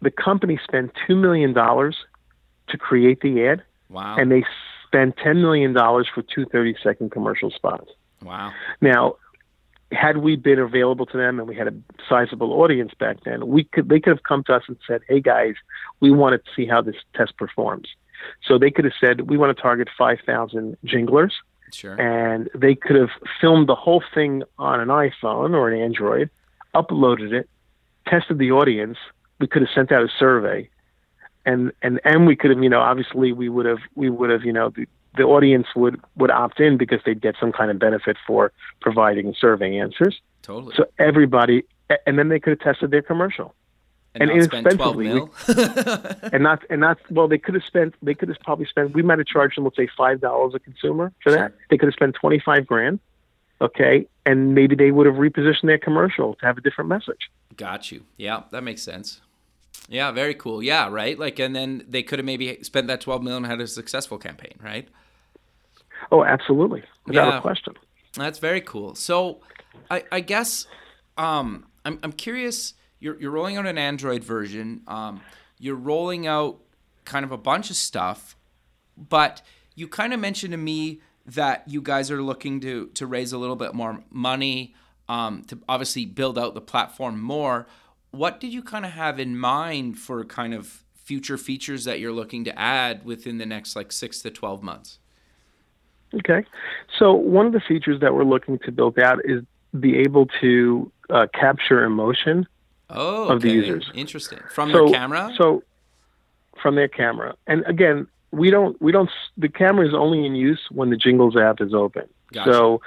the 0.01 0.11
company 0.11 0.59
spent 0.63 0.91
$2 1.07 1.19
million 1.19 1.53
to 1.53 2.77
create 2.77 3.21
the 3.21 3.45
ad, 3.47 3.63
wow 3.89 4.15
and 4.17 4.31
they 4.31 4.43
spent 4.85 5.15
$10 5.17 5.41
million 5.41 5.73
for 5.73 6.21
two 6.23 6.45
30 6.45 6.75
second 6.81 7.11
commercial 7.11 7.51
spots. 7.51 7.89
wow 8.21 8.51
Now, 8.81 9.15
had 9.91 10.17
we 10.17 10.35
been 10.35 10.59
available 10.59 11.05
to 11.05 11.17
them 11.17 11.39
and 11.39 11.47
we 11.47 11.55
had 11.55 11.67
a 11.67 11.73
sizable 12.09 12.53
audience 12.53 12.93
back 12.99 13.17
then, 13.23 13.47
we 13.47 13.65
could 13.65 13.87
they 13.87 13.99
could 13.99 14.11
have 14.11 14.23
come 14.23 14.43
to 14.45 14.53
us 14.53 14.63
and 14.67 14.77
said, 14.87 15.01
"Hey 15.07 15.21
guys, 15.21 15.53
we 15.99 16.11
want 16.11 16.43
to 16.43 16.51
see 16.55 16.65
how 16.65 16.81
this 16.81 16.95
test 17.13 17.37
performs." 17.37 17.87
So 18.45 18.57
they 18.57 18.71
could 18.71 18.85
have 18.85 18.93
said, 18.99 19.21
"We 19.29 19.37
want 19.37 19.55
to 19.55 19.61
target 19.61 19.89
5,000 19.97 20.77
jinglers." 20.83 21.33
sure 21.71 21.99
and 21.99 22.49
they 22.53 22.75
could 22.75 22.95
have 22.95 23.09
filmed 23.41 23.67
the 23.67 23.75
whole 23.75 24.03
thing 24.13 24.43
on 24.57 24.79
an 24.79 24.89
iPhone 24.89 25.53
or 25.53 25.69
an 25.69 25.81
Android, 25.81 26.29
uploaded 26.73 27.33
it, 27.33 27.49
tested 28.07 28.37
the 28.37 28.51
audience. 28.51 28.97
We 29.39 29.47
could 29.47 29.63
have 29.63 29.71
sent 29.73 29.91
out 29.91 30.03
a 30.03 30.09
survey, 30.19 30.69
and 31.45 31.71
and 31.81 31.99
and 32.03 32.27
we 32.27 32.35
could 32.35 32.51
have, 32.51 32.63
you 32.63 32.69
know, 32.69 32.81
obviously 32.81 33.33
we 33.33 33.49
would 33.49 33.65
have 33.65 33.79
we 33.95 34.09
would 34.09 34.29
have, 34.29 34.43
you 34.43 34.53
know, 34.53 34.69
the, 34.69 34.87
the 35.17 35.23
audience 35.23 35.67
would 35.75 35.99
would 36.15 36.31
opt 36.31 36.59
in 36.59 36.77
because 36.77 36.99
they'd 37.05 37.21
get 37.21 37.35
some 37.39 37.51
kind 37.51 37.71
of 37.71 37.79
benefit 37.79 38.17
for 38.25 38.51
providing 38.81 39.35
survey 39.39 39.77
answers. 39.77 40.21
totally 40.41 40.75
So 40.75 40.85
everybody, 40.99 41.63
and 42.05 42.17
then 42.17 42.29
they 42.29 42.39
could 42.39 42.51
have 42.51 42.59
tested 42.59 42.91
their 42.91 43.01
commercial 43.01 43.53
and, 44.21 44.29
and 44.31 44.39
not 44.39 44.49
spend 44.63 44.77
12 44.77 45.01
inexpensively, 45.01 46.29
and 46.33 46.43
not 46.43 46.63
and 46.69 46.81
not 46.81 46.97
well 47.09 47.27
they 47.27 47.37
could 47.37 47.53
have 47.53 47.63
spent 47.63 47.93
they 48.01 48.13
could 48.13 48.29
have 48.29 48.39
probably 48.39 48.65
spent 48.65 48.93
we 48.93 49.01
might 49.01 49.17
have 49.19 49.27
charged 49.27 49.57
them 49.57 49.63
let's 49.65 49.75
say 49.75 49.87
five 49.97 50.21
dollars 50.21 50.53
a 50.55 50.59
consumer 50.59 51.11
for 51.21 51.31
that. 51.31 51.53
They 51.69 51.77
could 51.77 51.87
have 51.87 51.93
spent 51.93 52.15
25 52.15 52.65
grand 52.65 52.99
okay? 53.61 54.07
And 54.25 54.53
maybe 54.53 54.75
they 54.75 54.91
would 54.91 55.05
have 55.05 55.15
repositioned 55.15 55.63
their 55.67 55.77
commercial 55.77 56.35
to 56.35 56.45
have 56.45 56.57
a 56.57 56.61
different 56.61 56.89
message. 56.89 57.29
Got 57.55 57.91
you. 57.91 58.03
Yeah 58.17 58.43
that 58.51 58.63
makes 58.63 58.81
sense. 58.83 59.21
Yeah 59.89 60.11
very 60.11 60.33
cool. 60.33 60.63
Yeah 60.63 60.89
right? 60.89 61.17
Like 61.19 61.39
and 61.39 61.55
then 61.55 61.83
they 61.87 62.03
could 62.03 62.19
have 62.19 62.25
maybe 62.25 62.61
spent 62.63 62.87
that 62.87 63.01
12 63.01 63.21
million 63.23 63.43
and 63.43 63.51
had 63.51 63.61
a 63.61 63.67
successful 63.67 64.17
campaign 64.17 64.53
right? 64.63 64.87
Oh 66.11 66.23
absolutely. 66.23 66.83
Without 67.05 67.27
Yeah. 67.29 67.37
a 67.37 67.41
question. 67.41 67.73
That's 68.17 68.39
very 68.39 68.61
cool. 68.61 68.95
So, 68.95 69.41
I, 69.91 70.03
I 70.09 70.21
guess 70.21 70.67
um, 71.17 71.65
I'm, 71.83 71.99
I'm 72.01 72.13
curious. 72.13 72.73
You're, 72.99 73.19
you're 73.19 73.31
rolling 73.31 73.57
out 73.57 73.65
an 73.65 73.77
Android 73.77 74.23
version. 74.23 74.81
Um, 74.87 75.21
you're 75.59 75.75
rolling 75.75 76.27
out 76.27 76.59
kind 77.03 77.23
of 77.23 77.31
a 77.31 77.37
bunch 77.37 77.69
of 77.69 77.75
stuff, 77.75 78.35
but 78.97 79.41
you 79.75 79.87
kind 79.87 80.13
of 80.13 80.19
mentioned 80.19 80.51
to 80.51 80.57
me 80.57 81.01
that 81.25 81.63
you 81.67 81.81
guys 81.81 82.11
are 82.11 82.21
looking 82.21 82.59
to 82.61 82.87
to 82.93 83.07
raise 83.07 83.33
a 83.33 83.37
little 83.37 83.55
bit 83.55 83.73
more 83.73 84.03
money 84.11 84.75
um, 85.09 85.43
to 85.43 85.59
obviously 85.67 86.05
build 86.05 86.37
out 86.37 86.53
the 86.53 86.61
platform 86.61 87.19
more. 87.19 87.67
What 88.11 88.39
did 88.39 88.53
you 88.53 88.61
kind 88.61 88.85
of 88.85 88.91
have 88.91 89.19
in 89.19 89.37
mind 89.37 89.97
for 89.99 90.23
kind 90.23 90.53
of 90.53 90.83
future 90.93 91.37
features 91.37 91.83
that 91.83 91.99
you're 91.99 92.11
looking 92.11 92.43
to 92.45 92.57
add 92.57 93.05
within 93.05 93.37
the 93.37 93.45
next 93.45 93.75
like 93.75 93.91
six 93.91 94.21
to 94.21 94.31
twelve 94.31 94.63
months? 94.63 94.99
okay 96.13 96.45
so 96.99 97.13
one 97.13 97.45
of 97.45 97.53
the 97.53 97.59
features 97.59 97.99
that 97.99 98.13
we're 98.13 98.23
looking 98.23 98.59
to 98.59 98.71
build 98.71 98.97
out 98.99 99.19
is 99.25 99.41
be 99.79 99.97
able 99.97 100.27
to 100.41 100.91
uh, 101.09 101.27
capture 101.33 101.83
emotion 101.83 102.47
Oh, 102.89 103.29
Of 103.29 103.41
the 103.41 103.49
users. 103.49 103.89
Interesting. 103.93 104.39
From 104.49 104.71
so 104.71 104.85
their 104.85 104.93
camera? 104.93 105.33
so 105.37 105.63
from 106.61 106.75
their 106.75 106.87
camera. 106.87 107.35
And 107.47 107.63
again, 107.65 108.07
we 108.31 108.49
don't 108.49 108.79
we 108.81 108.91
don't 108.91 109.09
the 109.37 109.49
camera 109.49 109.87
is 109.87 109.93
only 109.93 110.25
in 110.25 110.35
use 110.35 110.61
when 110.71 110.89
the 110.89 110.97
Jingles 110.97 111.35
app 111.37 111.61
is 111.61 111.73
open. 111.73 112.03
Gotcha. 112.33 112.51
So, 112.51 112.81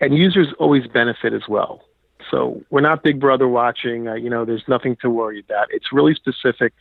and 0.00 0.16
users 0.16 0.48
always 0.58 0.86
benefit 0.86 1.32
as 1.32 1.42
well. 1.48 1.84
So 2.30 2.62
we're 2.70 2.82
not 2.82 3.02
Big 3.02 3.20
Brother 3.20 3.48
watching. 3.48 4.08
Uh, 4.08 4.14
you 4.14 4.28
know, 4.30 4.44
there's 4.44 4.64
nothing 4.68 4.96
to 4.96 5.10
worry 5.10 5.40
about. 5.40 5.68
It's 5.70 5.92
really 5.92 6.14
specific 6.14 6.74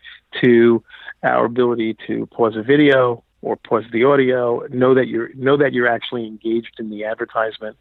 to 0.44 0.84
our 1.24 1.46
ability 1.46 1.98
to 2.08 2.26
pause 2.28 2.56
a 2.56 2.62
video 2.64 3.24
or 3.42 3.56
pause 3.56 3.86
the 3.92 4.04
audio. 4.04 4.66
Know 4.70 4.94
that 4.94 5.08
you're 5.08 5.34
know 5.34 5.58
that 5.58 5.74
you're 5.74 5.88
actually 5.88 6.28
engaged 6.28 6.76
in 6.80 6.90
the 6.90 7.06
advertisement. 7.06 7.78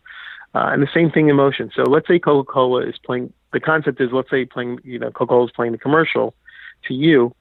Uh, 0.54 0.70
and 0.72 0.82
the 0.82 0.88
same 0.94 1.10
thing 1.10 1.28
in 1.28 1.36
motion. 1.36 1.70
So 1.74 1.82
let's 1.82 2.08
say 2.08 2.18
Coca-Cola 2.18 2.86
is 2.86 2.94
playing. 3.04 3.32
The 3.56 3.60
concept 3.60 4.02
is, 4.02 4.10
let's 4.12 4.28
say 4.28 4.44
playing, 4.44 4.80
you 4.84 4.98
know, 4.98 5.10
Coca-Cola 5.10 5.46
is 5.46 5.50
playing 5.50 5.72
the 5.72 5.78
commercial 5.78 6.34
to 6.88 6.92
you, 6.92 7.34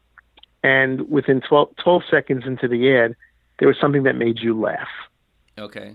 and 0.63 1.09
within 1.09 1.41
12, 1.41 1.75
12 1.75 2.03
seconds 2.09 2.43
into 2.47 2.69
the 2.69 2.89
ad, 2.95 3.17
there 3.59 3.67
was 3.67 3.75
something 3.81 4.03
that 4.03 4.15
made 4.15 4.39
you 4.39 4.57
laugh 4.57 4.87
Okay. 5.57 5.93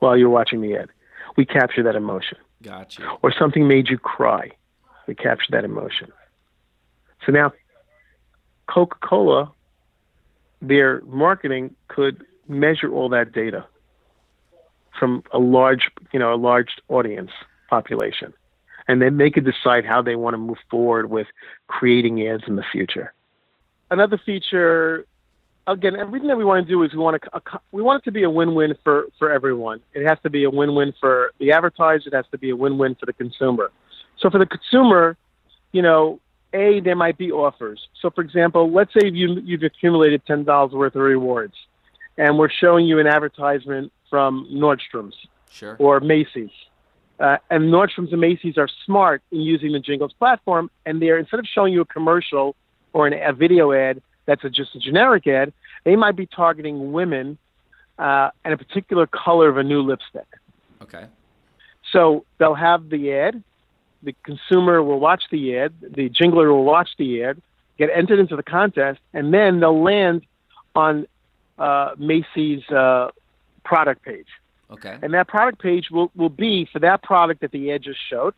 while 0.00 0.16
you're 0.16 0.28
watching 0.28 0.60
the 0.60 0.74
ad. 0.74 0.88
We 1.36 1.46
capture 1.46 1.84
that 1.84 1.94
emotion. 1.94 2.36
Gotcha. 2.60 3.08
Or 3.22 3.32
something 3.32 3.68
made 3.68 3.88
you 3.88 3.96
cry. 3.96 4.50
We 5.06 5.14
capture 5.14 5.52
that 5.52 5.62
emotion. 5.64 6.10
So 7.24 7.30
now, 7.30 7.52
Coca-Cola, 8.66 9.52
their 10.60 11.00
marketing 11.02 11.76
could 11.86 12.24
measure 12.48 12.92
all 12.92 13.08
that 13.10 13.30
data 13.30 13.64
from 14.98 15.22
a 15.32 15.38
large, 15.38 15.92
you 16.12 16.18
know, 16.18 16.34
a 16.34 16.40
large 16.50 16.70
audience 16.88 17.30
population, 17.68 18.34
and 18.88 19.00
then 19.00 19.16
they 19.16 19.30
could 19.30 19.44
decide 19.44 19.84
how 19.84 20.02
they 20.02 20.16
want 20.16 20.34
to 20.34 20.38
move 20.38 20.58
forward 20.70 21.10
with 21.10 21.26
creating 21.68 22.26
ads 22.26 22.44
in 22.46 22.56
the 22.56 22.64
future. 22.72 23.12
Another 23.90 24.18
feature, 24.24 25.04
again, 25.66 25.96
everything 25.96 26.28
that 26.28 26.36
we 26.36 26.44
want 26.44 26.66
to 26.66 26.70
do 26.72 26.82
is 26.82 26.92
we 26.92 26.98
want 26.98 27.20
to 27.22 27.60
we 27.72 27.82
want 27.82 28.02
it 28.02 28.04
to 28.04 28.12
be 28.12 28.22
a 28.22 28.30
win-win 28.30 28.74
for 28.84 29.06
for 29.18 29.30
everyone. 29.30 29.80
It 29.94 30.06
has 30.06 30.18
to 30.22 30.30
be 30.30 30.44
a 30.44 30.50
win-win 30.50 30.94
for 31.00 31.32
the 31.38 31.52
advertiser. 31.52 32.08
It 32.08 32.14
has 32.14 32.26
to 32.30 32.38
be 32.38 32.50
a 32.50 32.56
win-win 32.56 32.94
for 32.96 33.06
the 33.06 33.12
consumer. 33.12 33.70
So 34.18 34.30
for 34.30 34.38
the 34.38 34.46
consumer, 34.46 35.16
you 35.72 35.82
know, 35.82 36.20
a 36.52 36.80
there 36.80 36.96
might 36.96 37.18
be 37.18 37.32
offers. 37.32 37.88
So 38.00 38.10
for 38.10 38.20
example, 38.22 38.70
let's 38.72 38.92
say 38.92 39.08
you 39.08 39.40
you've 39.44 39.62
accumulated 39.62 40.24
ten 40.26 40.44
dollars 40.44 40.72
worth 40.72 40.94
of 40.94 41.02
rewards, 41.02 41.54
and 42.16 42.38
we're 42.38 42.50
showing 42.50 42.86
you 42.86 42.98
an 42.98 43.06
advertisement 43.06 43.92
from 44.08 44.46
Nordstrom's 44.52 45.16
Sure. 45.50 45.76
or 45.80 45.98
Macy's. 46.00 46.50
Uh, 47.20 47.36
and 47.50 47.64
Nordstrom's 47.64 48.12
and 48.12 48.20
Macy's 48.20 48.56
are 48.56 48.68
smart 48.86 49.22
in 49.30 49.42
using 49.42 49.72
the 49.72 49.78
Jingles 49.78 50.12
platform, 50.14 50.70
and 50.86 51.02
they're 51.02 51.18
instead 51.18 51.38
of 51.38 51.46
showing 51.46 51.72
you 51.72 51.82
a 51.82 51.84
commercial 51.84 52.56
or 52.94 53.06
an, 53.06 53.12
a 53.12 53.32
video 53.32 53.72
ad 53.72 54.00
that's 54.26 54.42
a, 54.44 54.50
just 54.50 54.74
a 54.74 54.78
generic 54.78 55.26
ad, 55.26 55.52
they 55.84 55.96
might 55.96 56.16
be 56.16 56.26
targeting 56.26 56.92
women 56.92 57.36
uh, 57.98 58.30
and 58.44 58.54
a 58.54 58.56
particular 58.56 59.06
color 59.06 59.48
of 59.48 59.58
a 59.58 59.62
new 59.62 59.82
lipstick. 59.82 60.26
Okay. 60.82 61.06
So 61.92 62.24
they'll 62.38 62.54
have 62.54 62.88
the 62.88 63.12
ad, 63.12 63.42
the 64.02 64.14
consumer 64.22 64.82
will 64.82 65.00
watch 65.00 65.24
the 65.30 65.58
ad, 65.58 65.74
the 65.82 66.08
jingler 66.08 66.48
will 66.48 66.64
watch 66.64 66.90
the 66.98 67.24
ad, 67.24 67.42
get 67.78 67.90
entered 67.94 68.18
into 68.18 68.36
the 68.36 68.42
contest, 68.42 69.00
and 69.12 69.34
then 69.34 69.60
they'll 69.60 69.82
land 69.82 70.22
on 70.74 71.06
uh, 71.58 71.90
Macy's 71.98 72.66
uh, 72.70 73.10
product 73.64 74.02
page. 74.04 74.28
Okay. 74.70 74.98
And 75.02 75.14
that 75.14 75.28
product 75.28 75.60
page 75.60 75.90
will, 75.90 76.10
will 76.14 76.28
be 76.28 76.68
for 76.72 76.78
that 76.80 77.02
product 77.02 77.40
that 77.40 77.50
the 77.50 77.72
ad 77.72 77.82
just 77.82 77.98
showed. 78.08 78.34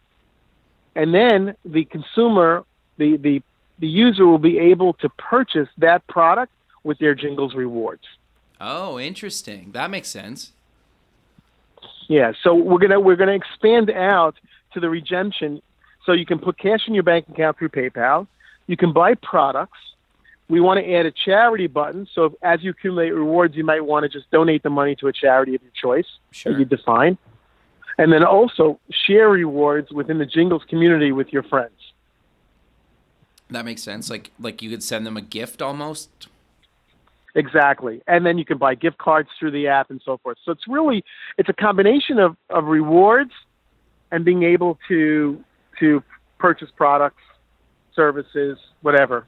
And 0.94 1.14
then 1.14 1.56
the 1.64 1.84
consumer, 1.84 2.64
the, 2.96 3.16
the, 3.16 3.42
the 3.78 3.88
user 3.88 4.26
will 4.26 4.38
be 4.38 4.58
able 4.58 4.94
to 4.94 5.08
purchase 5.10 5.68
that 5.78 6.06
product 6.06 6.52
with 6.84 6.98
their 6.98 7.14
Jingles 7.14 7.54
rewards. 7.54 8.02
Oh, 8.60 8.98
interesting. 8.98 9.72
That 9.72 9.90
makes 9.90 10.08
sense. 10.08 10.52
Yeah, 12.08 12.32
so 12.42 12.54
we're 12.54 12.78
gonna 12.78 13.00
we're 13.00 13.16
gonna 13.16 13.32
expand 13.32 13.90
out 13.90 14.36
to 14.74 14.80
the 14.80 14.90
redemption, 14.90 15.62
so 16.04 16.12
you 16.12 16.26
can 16.26 16.38
put 16.38 16.58
cash 16.58 16.86
in 16.86 16.94
your 16.94 17.02
bank 17.02 17.28
account 17.28 17.58
through 17.58 17.70
PayPal. 17.70 18.26
You 18.66 18.76
can 18.76 18.92
buy 18.92 19.14
products. 19.14 19.78
We 20.48 20.60
want 20.60 20.80
to 20.80 20.92
add 20.92 21.06
a 21.06 21.12
charity 21.12 21.66
button, 21.66 22.06
so 22.14 22.36
as 22.42 22.62
you 22.62 22.70
accumulate 22.70 23.10
rewards, 23.10 23.56
you 23.56 23.64
might 23.64 23.84
want 23.84 24.04
to 24.04 24.08
just 24.08 24.30
donate 24.30 24.62
the 24.62 24.70
money 24.70 24.94
to 24.96 25.08
a 25.08 25.12
charity 25.12 25.54
of 25.54 25.62
your 25.62 25.72
choice 25.74 26.06
Sure. 26.30 26.52
that 26.52 26.58
you 26.58 26.64
define, 26.64 27.16
and 27.96 28.12
then 28.12 28.24
also 28.24 28.78
share 29.06 29.28
rewards 29.30 29.90
within 29.92 30.18
the 30.18 30.26
Jingles 30.26 30.62
community 30.68 31.12
with 31.12 31.32
your 31.32 31.42
friends. 31.42 31.72
That 33.50 33.64
makes 33.64 33.82
sense. 33.82 34.10
Like 34.10 34.30
like 34.38 34.62
you 34.62 34.70
could 34.70 34.82
send 34.82 35.06
them 35.06 35.16
a 35.16 35.22
gift 35.22 35.62
almost. 35.62 36.10
Exactly. 37.34 38.02
And 38.06 38.26
then 38.26 38.36
you 38.36 38.44
can 38.44 38.58
buy 38.58 38.74
gift 38.74 38.98
cards 38.98 39.28
through 39.38 39.52
the 39.52 39.68
app 39.68 39.90
and 39.90 40.02
so 40.04 40.18
forth. 40.18 40.36
So 40.44 40.52
it's 40.52 40.68
really 40.68 41.04
it's 41.38 41.48
a 41.48 41.54
combination 41.54 42.18
of, 42.18 42.36
of 42.50 42.64
rewards 42.64 43.32
and 44.10 44.24
being 44.24 44.42
able 44.42 44.78
to 44.88 45.42
to 45.80 46.02
purchase 46.38 46.70
products, 46.76 47.22
services, 47.94 48.58
whatever 48.82 49.26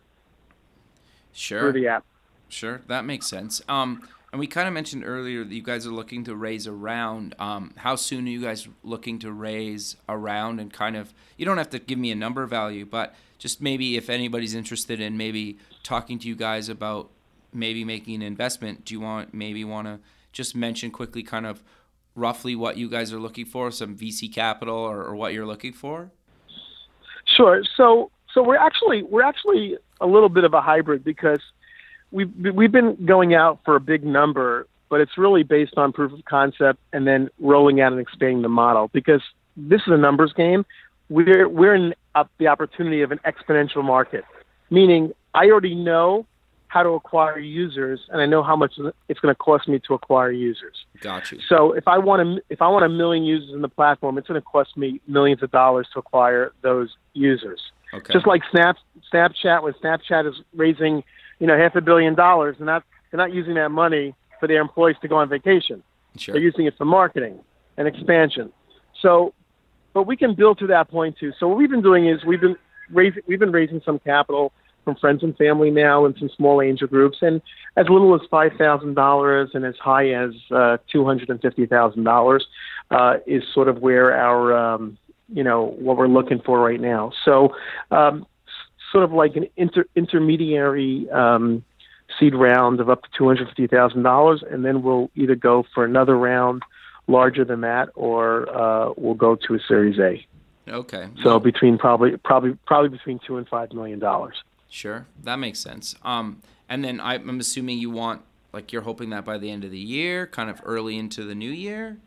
Sure. 1.35 1.61
through 1.61 1.81
the 1.81 1.89
app. 1.89 2.05
Sure, 2.49 2.81
that 2.87 3.05
makes 3.05 3.27
sense. 3.27 3.61
Um, 3.69 4.09
and 4.33 4.41
we 4.41 4.47
kind 4.47 4.67
of 4.67 4.75
mentioned 4.75 5.05
earlier 5.07 5.45
that 5.45 5.55
you 5.55 5.63
guys 5.63 5.87
are 5.87 5.93
looking 5.93 6.25
to 6.25 6.35
raise 6.35 6.67
a 6.67 6.73
round. 6.73 7.35
Um, 7.39 7.73
how 7.77 7.95
soon 7.95 8.27
are 8.27 8.31
you 8.31 8.41
guys 8.41 8.67
looking 8.83 9.19
to 9.21 9.31
raise 9.31 9.97
a 10.09 10.17
round? 10.17 10.61
And 10.61 10.73
kind 10.73 10.97
of, 10.97 11.15
you 11.37 11.45
don't 11.45 11.59
have 11.59 11.71
to 11.71 11.79
give 11.79 11.99
me 11.99 12.11
a 12.11 12.17
number 12.17 12.45
value, 12.47 12.85
but 12.85 13.15
just 13.39 13.61
maybe 13.61 13.97
if 13.97 14.09
anybody's 14.11 14.55
interested 14.55 15.01
in 15.01 15.17
maybe 15.17 15.59
talking 15.83 16.19
to 16.19 16.29
you 16.29 16.35
guys 16.35 16.69
about 16.69 17.11
maybe 17.53 17.85
making 17.85 18.17
an 18.17 18.23
investment, 18.23 18.85
do 18.85 18.95
you 18.95 19.01
want 19.01 19.33
maybe 19.33 19.65
want 19.65 19.87
to 19.87 20.01
just 20.33 20.57
mention 20.57 20.91
quickly, 20.91 21.23
kind 21.23 21.47
of 21.47 21.63
roughly 22.17 22.57
what 22.57 22.77
you 22.77 22.89
guys 22.89 23.13
are 23.13 23.21
looking 23.21 23.45
for, 23.45 23.71
some 23.71 23.97
VC 23.97 24.33
capital 24.33 24.77
or, 24.77 25.05
or 25.05 25.15
what 25.15 25.33
you're 25.33 25.47
looking 25.47 25.73
for? 25.73 26.11
Sure. 27.25 27.63
So 27.77 28.11
so 28.35 28.43
we're 28.43 28.59
actually 28.59 29.03
we're 29.05 29.23
actually 29.23 29.79
a 30.01 30.07
little 30.07 30.29
bit 30.29 30.45
of 30.45 30.53
a 30.53 30.61
hybrid 30.61 31.05
because 31.05 31.41
we've 32.11 32.31
we've 32.55 32.73
been 32.73 33.07
going 33.07 33.35
out 33.35 33.61
for 33.65 33.77
a 33.77 33.81
big 33.81 34.05
number, 34.05 34.67
but 34.91 35.01
it's 35.01 35.17
really 35.17 35.45
based 35.45 35.75
on 35.77 35.93
proof 35.93 36.13
of 36.13 36.25
concept 36.25 36.81
and 36.93 37.07
then 37.07 37.31
rolling 37.39 37.81
out 37.81 37.93
and 37.93 38.01
expanding 38.01 38.43
the 38.43 38.49
model 38.49 38.91
because 38.93 39.23
this 39.57 39.81
is 39.83 39.93
a 39.93 39.97
numbers 39.97 40.33
game. 40.33 40.67
We're 41.09 41.49
we're 41.49 41.75
in 41.75 41.95
the 42.39 42.49
opportunity 42.49 43.03
of 43.03 43.13
an 43.13 43.21
exponential 43.25 43.85
market, 43.85 44.25
meaning 44.69 45.13
I 45.33 45.47
already 45.47 45.75
know 45.75 46.27
how 46.75 46.83
to 46.83 46.89
acquire 46.91 47.39
users 47.39 48.01
and 48.09 48.21
I 48.21 48.27
know 48.27 48.43
how 48.43 48.57
much 48.57 48.75
it's 49.09 49.21
going 49.21 49.33
to 49.33 49.39
cost 49.39 49.69
me 49.69 49.79
to 49.87 49.95
acquire 49.95 50.33
users. 50.33 50.75
Gotcha. 51.01 51.37
So 51.49 51.73
if 51.73 51.87
I 51.87 51.99
want 51.99 52.23
a, 52.23 52.43
if 52.51 52.61
I 52.61 52.67
want 52.67 52.85
a 52.85 52.89
million 52.89 53.23
users 53.23 53.51
in 53.55 53.63
the 53.63 53.69
platform, 53.69 54.19
it's 54.19 54.27
going 54.27 54.41
to 54.41 54.45
cost 54.45 54.77
me 54.77 55.01
millions 55.07 55.41
of 55.45 55.53
dollars 55.53 55.87
to 55.93 56.01
acquire 56.01 56.51
those 56.63 56.89
users. 57.13 57.61
Okay. 57.95 58.13
Just 58.13 58.27
like 58.27 58.43
Snap 58.51 58.77
Snapchat, 59.13 59.63
when 59.63 59.73
Snapchat 59.75 60.29
is 60.29 60.35
raising, 60.55 61.05
you 61.39 61.47
know, 61.47 61.57
half 61.57 61.75
a 61.77 61.81
billion 61.81 62.15
dollars, 62.15 62.57
they're 62.59 62.67
not 62.67 62.85
they're 63.11 63.19
not 63.19 63.33
using 63.33 63.55
that 63.55 63.71
money 63.71 64.15
for 64.41 64.49
their 64.49 64.61
employees 64.61 64.97
to 65.03 65.09
go 65.09 65.17
on 65.17 65.29
vacation. 65.29 65.83
sure. 66.19 66.33
They're 66.35 66.43
using 66.43 66.67
it 66.67 66.77
for 66.77 66.85
marketing 66.85 67.39
and 67.77 67.87
expansion. 67.87 68.53
So, 69.01 69.33
but 69.93 70.07
we 70.07 70.17
can 70.17 70.35
build 70.35 70.59
to 70.59 70.67
that 70.69 70.89
point 70.89 71.17
too. 71.19 71.33
So 71.39 71.47
what 71.49 71.57
we've 71.57 71.71
been 71.71 71.83
doing 71.83 72.09
is 72.09 72.25
we've 72.25 72.41
been 72.41 72.57
raising 72.91 73.23
we've 73.27 73.39
been 73.39 73.53
raising 73.53 73.81
some 73.85 73.99
capital 73.99 74.53
from 74.85 74.97
friends 74.97 75.23
and 75.23 75.37
family 75.37 75.71
now 75.71 76.05
and 76.05 76.15
some 76.19 76.29
small 76.37 76.61
angel 76.61 76.87
groups, 76.87 77.19
and 77.23 77.41
as 77.77 77.89
little 77.89 78.15
as 78.15 78.21
five 78.31 78.53
thousand 78.59 78.95
dollars 78.95 79.51
and 79.55 79.65
as 79.65 79.77
high 79.77 80.11
as 80.11 80.31
uh, 80.51 80.77
two 80.91 81.05
hundred 81.05 81.31
and 81.31 81.41
fifty 81.41 81.67
thousand 81.67 82.05
dollars 82.05 82.47
uh, 82.91 83.15
is 83.27 83.43
sort 83.53 83.69
of 83.69 83.79
where 83.79 84.15
our 84.15 84.57
um, 84.57 84.99
you 85.35 85.45
know 85.45 85.75
what 85.79 85.97
we're 85.97 86.09
looking 86.09 86.41
for 86.41 86.61
right 86.61 86.81
now. 86.81 87.13
So, 87.25 87.55
um, 87.91 88.27
sort 88.93 89.05
of 89.05 89.13
like 89.13 89.37
an 89.37 89.47
inter- 89.57 89.89
intermediary 89.97 91.11
um, 91.11 91.65
seed 92.19 92.35
round 92.35 92.81
of 92.81 92.89
up 92.89 93.03
to 93.03 93.09
two 93.19 93.27
hundred 93.27 93.49
fifty 93.49 93.67
thousand 93.67 94.03
dollars, 94.05 94.43
and 94.51 94.65
then 94.65 94.83
we'll 94.83 95.11
either 95.17 95.35
go 95.35 95.65
for 95.75 95.85
another 95.85 96.17
round 96.17 96.63
larger 97.07 97.45
than 97.45 97.61
that, 97.63 97.89
or 97.95 98.49
uh, 98.57 98.93
we'll 98.97 99.15
go 99.15 99.37
to 99.37 99.55
a 99.55 99.59
Series 99.69 99.99
A. 99.99 100.25
okay. 100.71 101.09
So 101.23 101.39
between 101.39 101.77
probably 101.77 102.17
probably 102.17 102.57
probably 102.67 102.91
between 102.91 103.19
two 103.27 103.37
and 103.37 103.49
five 103.49 103.73
million 103.73 103.99
dollars. 103.99 104.37
Sure, 104.71 105.07
that 105.23 105.37
makes 105.37 105.59
sense. 105.59 105.95
Um, 106.03 106.41
and 106.69 106.85
then 106.85 107.01
I'm 107.01 107.39
assuming 107.39 107.79
you 107.79 107.91
want, 107.91 108.23
like, 108.53 108.73
you're 108.73 108.83
hoping 108.83 109.11
that 109.11 109.25
by 109.25 109.39
the 109.39 109.51
end 109.51 109.63
of 109.65 109.71
the 109.71 109.79
year, 109.79 110.27
kind 110.27 110.49
of 110.51 110.61
early 110.65 110.99
into 110.99 111.23
the 111.25 111.35
new 111.35 111.51
year. 111.51 111.99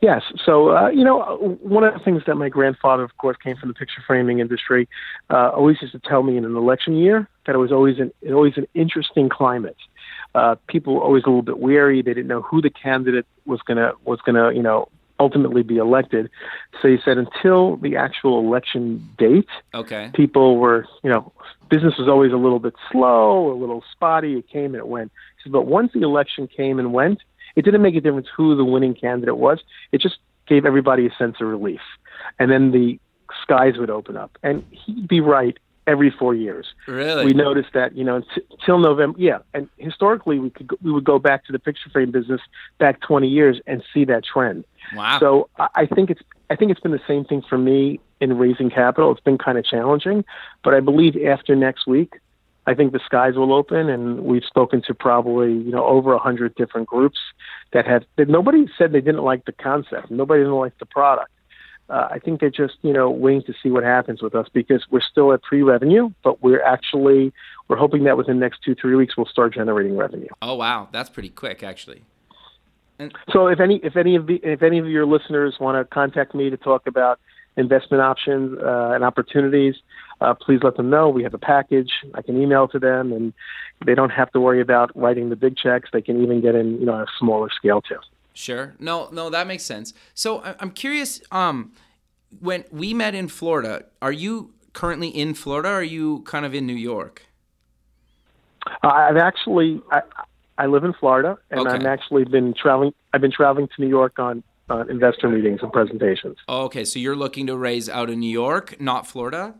Yes. 0.00 0.22
So, 0.44 0.76
uh, 0.76 0.88
you 0.88 1.04
know, 1.04 1.58
one 1.62 1.84
of 1.84 1.92
the 1.94 2.00
things 2.00 2.22
that 2.26 2.36
my 2.36 2.48
grandfather, 2.48 3.02
of 3.02 3.16
course, 3.18 3.36
came 3.42 3.56
from 3.56 3.68
the 3.68 3.74
picture 3.74 4.02
framing 4.06 4.38
industry, 4.38 4.88
uh, 5.30 5.50
always 5.50 5.80
used 5.80 5.92
to 5.92 5.98
tell 6.00 6.22
me 6.22 6.36
in 6.36 6.44
an 6.44 6.56
election 6.56 6.96
year 6.96 7.28
that 7.46 7.54
it 7.54 7.58
was 7.58 7.72
always 7.72 7.98
an 7.98 8.12
always 8.32 8.56
an 8.56 8.66
interesting 8.74 9.28
climate. 9.28 9.76
Uh, 10.34 10.56
people 10.68 10.94
were 10.94 11.02
always 11.02 11.24
a 11.24 11.28
little 11.28 11.42
bit 11.42 11.58
wary. 11.58 12.02
They 12.02 12.14
didn't 12.14 12.28
know 12.28 12.42
who 12.42 12.60
the 12.60 12.70
candidate 12.70 13.26
was 13.46 13.60
gonna 13.62 13.92
was 14.04 14.20
gonna 14.24 14.52
you 14.52 14.62
know 14.62 14.88
ultimately 15.20 15.62
be 15.62 15.76
elected. 15.78 16.30
So 16.80 16.88
he 16.88 16.98
said 17.04 17.18
until 17.18 17.76
the 17.76 17.96
actual 17.96 18.38
election 18.38 19.08
date, 19.18 19.48
Okay. 19.74 20.10
people 20.14 20.58
were, 20.58 20.86
you 21.02 21.10
know, 21.10 21.32
business 21.70 21.94
was 21.98 22.08
always 22.08 22.32
a 22.32 22.36
little 22.36 22.60
bit 22.60 22.74
slow, 22.92 23.52
a 23.52 23.56
little 23.56 23.82
spotty. 23.92 24.38
It 24.38 24.48
came 24.48 24.66
and 24.66 24.76
it 24.76 24.86
went. 24.86 25.10
He 25.36 25.42
said, 25.44 25.52
but 25.52 25.66
once 25.66 25.92
the 25.92 26.02
election 26.02 26.46
came 26.46 26.78
and 26.78 26.92
went, 26.92 27.20
it 27.58 27.64
didn't 27.64 27.82
make 27.82 27.96
a 27.96 28.00
difference 28.00 28.28
who 28.34 28.54
the 28.54 28.64
winning 28.64 28.94
candidate 28.94 29.36
was. 29.36 29.58
It 29.90 30.00
just 30.00 30.18
gave 30.46 30.64
everybody 30.64 31.06
a 31.06 31.10
sense 31.18 31.38
of 31.40 31.48
relief. 31.48 31.80
And 32.38 32.52
then 32.52 32.70
the 32.70 33.00
skies 33.42 33.76
would 33.78 33.90
open 33.90 34.16
up. 34.16 34.38
And 34.44 34.64
he'd 34.70 35.08
be 35.08 35.20
right 35.20 35.58
every 35.84 36.14
four 36.16 36.36
years. 36.36 36.68
Really? 36.86 37.24
We 37.24 37.32
noticed 37.32 37.70
that, 37.74 37.96
you 37.96 38.04
know, 38.04 38.20
t- 38.20 38.42
till 38.64 38.78
November. 38.78 39.18
Yeah, 39.18 39.38
and 39.54 39.68
historically, 39.76 40.38
we 40.38 40.50
could 40.50 40.68
go, 40.68 40.76
we 40.82 40.92
would 40.92 41.02
go 41.02 41.18
back 41.18 41.46
to 41.46 41.52
the 41.52 41.58
picture 41.58 41.90
frame 41.90 42.12
business 42.12 42.40
back 42.78 43.00
20 43.00 43.26
years 43.26 43.60
and 43.66 43.82
see 43.92 44.04
that 44.04 44.24
trend. 44.24 44.64
wow. 44.94 45.18
So 45.18 45.48
I 45.58 45.68
I 45.74 45.86
think 45.86 46.10
it's 46.10 46.22
I 46.50 46.54
think 46.54 46.70
it's 46.70 46.80
been 46.80 46.92
the 46.92 47.02
same 47.08 47.24
thing 47.24 47.42
for 47.42 47.58
me 47.58 47.98
in 48.20 48.38
raising 48.38 48.70
capital. 48.70 49.10
It's 49.10 49.20
been 49.20 49.38
kind 49.38 49.58
of 49.58 49.64
challenging, 49.64 50.24
but 50.62 50.74
I 50.74 50.80
believe 50.80 51.16
after 51.24 51.56
next 51.56 51.88
week, 51.88 52.20
I 52.68 52.74
think 52.74 52.92
the 52.92 53.00
skies 53.02 53.34
will 53.34 53.54
open, 53.54 53.88
and 53.88 54.20
we've 54.24 54.44
spoken 54.44 54.82
to 54.82 54.92
probably 54.92 55.52
you 55.54 55.70
know 55.70 55.86
over 55.86 56.12
a 56.12 56.18
hundred 56.18 56.54
different 56.54 56.86
groups 56.86 57.18
that 57.72 57.86
have. 57.86 58.04
That 58.16 58.28
nobody 58.28 58.66
said 58.76 58.92
they 58.92 59.00
didn't 59.00 59.24
like 59.24 59.46
the 59.46 59.52
concept. 59.52 60.10
Nobody 60.10 60.42
didn't 60.42 60.58
like 60.58 60.78
the 60.78 60.84
product. 60.84 61.30
Uh, 61.88 62.08
I 62.10 62.18
think 62.18 62.40
they're 62.40 62.50
just 62.50 62.74
you 62.82 62.92
know 62.92 63.08
waiting 63.08 63.42
to 63.44 63.54
see 63.62 63.70
what 63.70 63.84
happens 63.84 64.20
with 64.20 64.34
us 64.34 64.48
because 64.52 64.84
we're 64.90 65.00
still 65.00 65.32
at 65.32 65.42
pre-revenue, 65.42 66.10
but 66.22 66.42
we're 66.42 66.62
actually 66.62 67.32
we're 67.68 67.78
hoping 67.78 68.04
that 68.04 68.18
within 68.18 68.38
the 68.38 68.40
next 68.40 68.62
two 68.62 68.74
three 68.74 68.96
weeks 68.96 69.16
we'll 69.16 69.24
start 69.24 69.54
generating 69.54 69.96
revenue. 69.96 70.28
oh 70.42 70.54
wow, 70.54 70.88
that's 70.92 71.08
pretty 71.08 71.30
quick 71.30 71.62
actually. 71.62 72.02
So 73.32 73.46
if 73.46 73.60
any 73.60 73.76
if 73.82 73.96
any 73.96 74.14
of 74.14 74.26
the 74.26 74.40
if 74.42 74.62
any 74.62 74.78
of 74.78 74.86
your 74.86 75.06
listeners 75.06 75.56
want 75.58 75.78
to 75.78 75.84
contact 75.94 76.34
me 76.34 76.50
to 76.50 76.58
talk 76.58 76.86
about 76.86 77.18
investment 77.58 78.02
options 78.02 78.58
uh, 78.58 78.92
and 78.94 79.04
opportunities, 79.04 79.74
uh, 80.20 80.34
please 80.34 80.60
let 80.62 80.76
them 80.76 80.88
know. 80.90 81.08
We 81.08 81.22
have 81.24 81.34
a 81.34 81.38
package. 81.38 81.90
I 82.14 82.22
can 82.22 82.40
email 82.40 82.68
to 82.68 82.78
them, 82.78 83.12
and 83.12 83.32
they 83.84 83.94
don't 83.94 84.10
have 84.10 84.30
to 84.32 84.40
worry 84.40 84.60
about 84.60 84.90
writing 84.96 85.28
the 85.30 85.36
big 85.36 85.56
checks. 85.56 85.90
They 85.92 86.02
can 86.02 86.22
even 86.22 86.40
get 86.40 86.54
in 86.54 86.78
you 86.80 86.86
know 86.86 86.94
on 86.94 87.02
a 87.02 87.06
smaller 87.18 87.48
scale 87.50 87.80
too. 87.82 88.00
Sure. 88.34 88.74
No, 88.78 89.08
no, 89.12 89.30
that 89.30 89.46
makes 89.46 89.64
sense. 89.64 89.92
So 90.14 90.42
I'm 90.60 90.70
curious. 90.70 91.20
Um, 91.30 91.72
when 92.40 92.64
we 92.70 92.94
met 92.94 93.14
in 93.14 93.28
Florida, 93.28 93.86
are 94.00 94.12
you 94.12 94.52
currently 94.74 95.08
in 95.08 95.34
Florida? 95.34 95.68
or 95.70 95.74
Are 95.76 95.82
you 95.82 96.22
kind 96.22 96.44
of 96.46 96.54
in 96.54 96.66
New 96.66 96.74
York? 96.92 97.22
Uh, 98.82 98.88
I've 98.88 99.16
actually 99.16 99.80
I, 99.90 100.02
I 100.58 100.66
live 100.66 100.84
in 100.84 100.92
Florida, 100.92 101.38
and 101.50 101.60
Okay. 101.60 101.70
I'm 101.70 101.86
actually 101.86 102.24
been 102.24 102.54
traveling. 102.54 102.92
I've 103.12 103.20
been 103.20 103.32
traveling 103.32 103.68
to 103.68 103.82
New 103.82 103.88
York 103.88 104.18
on 104.18 104.42
uh, 104.70 104.84
investor 104.88 105.28
meetings 105.28 105.60
and 105.62 105.72
presentations. 105.72 106.36
Oh, 106.48 106.64
okay, 106.64 106.84
so 106.84 106.98
you're 106.98 107.16
looking 107.16 107.46
to 107.46 107.56
raise 107.56 107.88
out 107.88 108.10
of 108.10 108.16
New 108.16 108.30
York, 108.30 108.80
not 108.80 109.06
Florida, 109.06 109.54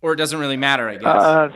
or 0.00 0.12
it 0.12 0.16
doesn't 0.16 0.38
really 0.38 0.56
matter, 0.56 0.88
I 0.88 0.96
guess. 0.96 1.04
Uh, 1.04 1.48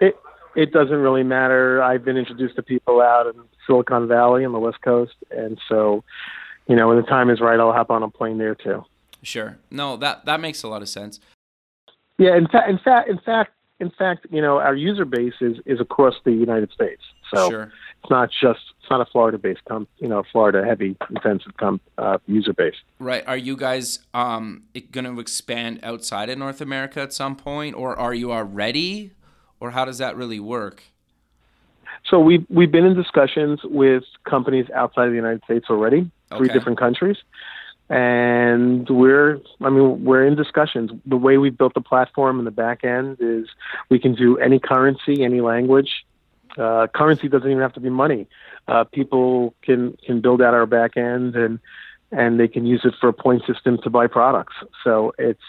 it 0.00 0.16
it 0.56 0.72
doesn't 0.72 0.96
really 0.96 1.22
matter. 1.24 1.82
I've 1.82 2.04
been 2.04 2.16
introduced 2.16 2.56
to 2.56 2.62
people 2.62 3.00
out 3.00 3.26
in 3.26 3.42
Silicon 3.66 4.06
Valley 4.08 4.44
on 4.44 4.52
the 4.52 4.58
West 4.60 4.80
Coast, 4.82 5.14
and 5.30 5.58
so 5.68 6.04
you 6.66 6.76
know 6.76 6.88
when 6.88 6.96
the 6.96 7.02
time 7.02 7.30
is 7.30 7.40
right, 7.40 7.58
I'll 7.58 7.72
hop 7.72 7.90
on 7.90 8.02
a 8.02 8.10
plane 8.10 8.38
there 8.38 8.54
too. 8.54 8.84
sure. 9.22 9.58
No, 9.70 9.96
that 9.96 10.24
that 10.26 10.40
makes 10.40 10.62
a 10.62 10.68
lot 10.68 10.82
of 10.82 10.88
sense. 10.88 11.20
Yeah, 12.18 12.36
in 12.36 12.46
fact, 12.46 12.70
in 12.70 12.78
fact, 12.78 13.08
in 13.08 13.18
fact, 13.18 13.52
in 13.80 13.90
fact, 13.90 14.26
you 14.30 14.40
know, 14.40 14.58
our 14.58 14.74
user 14.76 15.04
base 15.04 15.34
is 15.40 15.56
is 15.66 15.80
across 15.80 16.14
the 16.24 16.30
United 16.32 16.70
States, 16.72 17.02
so 17.34 17.50
Sure. 17.50 17.72
It's 18.04 18.10
not 18.10 18.30
just 18.30 18.60
it's 18.80 18.90
not 18.90 19.00
a 19.00 19.06
Florida-based 19.06 19.64
com, 19.66 19.88
you 19.98 20.08
know, 20.08 20.22
Florida 20.30 20.62
heavy 20.64 20.94
intensive 21.08 21.56
com, 21.56 21.80
uh, 21.96 22.18
user 22.26 22.52
base. 22.52 22.74
Right. 22.98 23.24
Are 23.26 23.36
you 23.36 23.56
guys 23.56 24.00
um 24.12 24.64
going 24.92 25.06
to 25.06 25.18
expand 25.20 25.80
outside 25.82 26.28
of 26.28 26.36
North 26.38 26.60
America 26.60 27.00
at 27.00 27.12
some 27.12 27.34
point, 27.34 27.74
or 27.74 27.98
are 27.98 28.12
you 28.12 28.30
already, 28.30 29.12
or 29.58 29.70
how 29.70 29.84
does 29.86 29.98
that 29.98 30.16
really 30.16 30.38
work? 30.38 30.82
So 32.10 32.20
we 32.20 32.46
we've 32.50 32.70
been 32.70 32.84
in 32.84 32.94
discussions 32.94 33.60
with 33.64 34.04
companies 34.28 34.66
outside 34.74 35.06
of 35.06 35.10
the 35.12 35.16
United 35.16 35.42
States 35.44 35.66
already, 35.70 36.10
three 36.36 36.48
Okay. 36.48 36.52
different 36.52 36.78
countries, 36.78 37.16
and 37.88 38.86
we're 38.90 39.40
I 39.62 39.70
mean 39.70 40.04
we're 40.04 40.26
in 40.26 40.36
discussions. 40.36 40.90
The 41.06 41.16
way 41.16 41.38
we 41.38 41.48
built 41.48 41.72
the 41.72 41.80
platform 41.80 42.38
and 42.38 42.46
the 42.46 42.50
back 42.50 42.84
end 42.84 43.16
is 43.20 43.46
we 43.88 43.98
can 43.98 44.14
do 44.14 44.36
any 44.36 44.58
currency, 44.58 45.24
any 45.24 45.40
language. 45.40 46.04
Uh, 46.56 46.86
currency 46.94 47.28
doesn't 47.28 47.50
even 47.50 47.62
have 47.62 47.72
to 47.72 47.80
be 47.80 47.90
money. 47.90 48.26
Uh, 48.68 48.84
people 48.84 49.54
can 49.62 49.96
can 50.04 50.20
build 50.20 50.40
out 50.40 50.54
our 50.54 50.66
back 50.66 50.96
end 50.96 51.34
and 51.36 51.58
and 52.12 52.38
they 52.38 52.48
can 52.48 52.64
use 52.64 52.82
it 52.84 52.94
for 53.00 53.08
a 53.08 53.12
point 53.12 53.42
system 53.46 53.78
to 53.82 53.90
buy 53.90 54.06
products. 54.06 54.54
So 54.82 55.12
it's 55.18 55.42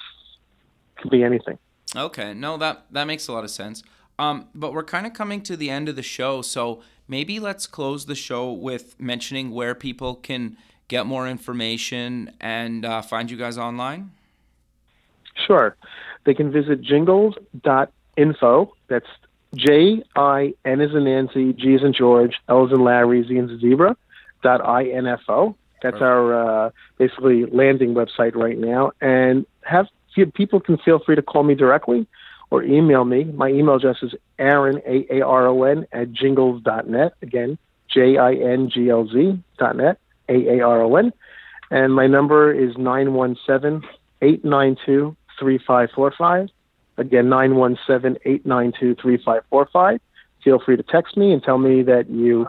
could 0.98 1.12
be 1.12 1.24
anything. 1.24 1.58
Okay, 1.96 2.34
no, 2.34 2.58
that 2.58 2.86
that 2.92 3.06
makes 3.06 3.28
a 3.28 3.34
lot 3.34 3.44
of 3.44 3.52
sense. 3.52 3.84
Um, 4.18 4.48
but 4.56 4.74
we're 4.74 4.84
kind 4.84 5.06
of 5.06 5.14
coming 5.14 5.42
to 5.42 5.58
the 5.58 5.70
end 5.70 5.90
of 5.90 5.96
the 5.96 6.04
show, 6.04 6.42
so 6.42 6.82
maybe 7.08 7.40
let's 7.40 7.68
close 7.68 8.06
the 8.06 8.16
show 8.16 8.52
with 8.52 9.00
mentioning 9.00 9.52
where 9.52 9.76
people 9.76 10.16
can 10.16 10.58
get 10.88 11.06
more 11.06 11.28
information 11.28 12.32
and 12.40 12.86
uh, 12.86 13.02
find 13.02 13.30
you 13.30 13.38
guys 13.38 13.58
online. 13.58 14.12
Sure. 15.46 15.76
They 16.24 16.34
can 16.34 16.52
visit 16.52 16.82
jinglz.info. 16.82 18.74
That's 18.88 19.06
J 19.56 20.04
I 20.16 20.54
N 20.66 20.82
as 20.82 20.92
in 20.92 21.06
Nancy, 21.06 21.54
G 21.54 21.74
is 21.76 21.84
in 21.84 21.94
George, 21.94 22.36
L 22.50 22.66
is 22.66 22.72
in 22.72 22.84
Larry, 22.84 23.24
Z 23.28 23.38
as 23.38 23.50
in 23.50 23.60
Zebra, 23.60 23.96
dot 24.44 24.66
I 24.66 24.90
N 24.90 25.08
F 25.08 25.22
O. 25.28 25.56
That's 25.82 26.02
our 26.02 26.66
uh, 26.66 26.70
basically 26.98 27.46
landing 27.46 27.94
website 27.94 28.36
right 28.36 28.58
now. 28.58 28.92
And 29.02 29.46
have 29.62 29.88
people 30.34 30.60
can 30.60 30.78
feel 30.78 31.00
free 31.00 31.16
to 31.16 31.22
call 31.22 31.44
me 31.44 31.54
directly 31.54 32.08
or 32.50 32.64
email 32.64 33.06
me. 33.06 33.26
My 33.26 33.50
email 33.50 33.76
address 33.76 33.98
is 34.02 34.14
Aaron, 34.40 34.82
A 34.86 35.06
A 35.14 35.22
R 35.22 35.48
O 35.48 35.64
N, 35.64 35.86
at 35.92 36.12
jinglz.net. 36.12 37.14
Again, 37.22 37.58
J 37.90 38.18
I 38.18 38.34
N 38.34 38.70
G 38.74 38.90
L 38.90 39.08
Z 39.08 39.42
dot 39.60 39.76
net, 39.76 40.00
A 40.30 40.58
A 40.58 40.62
R 40.62 40.82
O 40.82 40.96
N. 40.96 41.14
And 41.72 41.94
my 41.94 42.08
number 42.08 42.54
is 42.54 42.78
917 42.78 43.88
892 44.22 45.16
3545. 45.40 46.50
Again, 46.98 47.30
917 47.30 48.18
892 48.26 48.96
3545. 49.02 50.00
Feel 50.44 50.60
free 50.64 50.78
to 50.78 50.84
text 50.84 51.18
me 51.18 51.34
and 51.34 51.42
tell 51.44 51.58
me 51.58 51.82
that 51.84 52.10
you, 52.10 52.48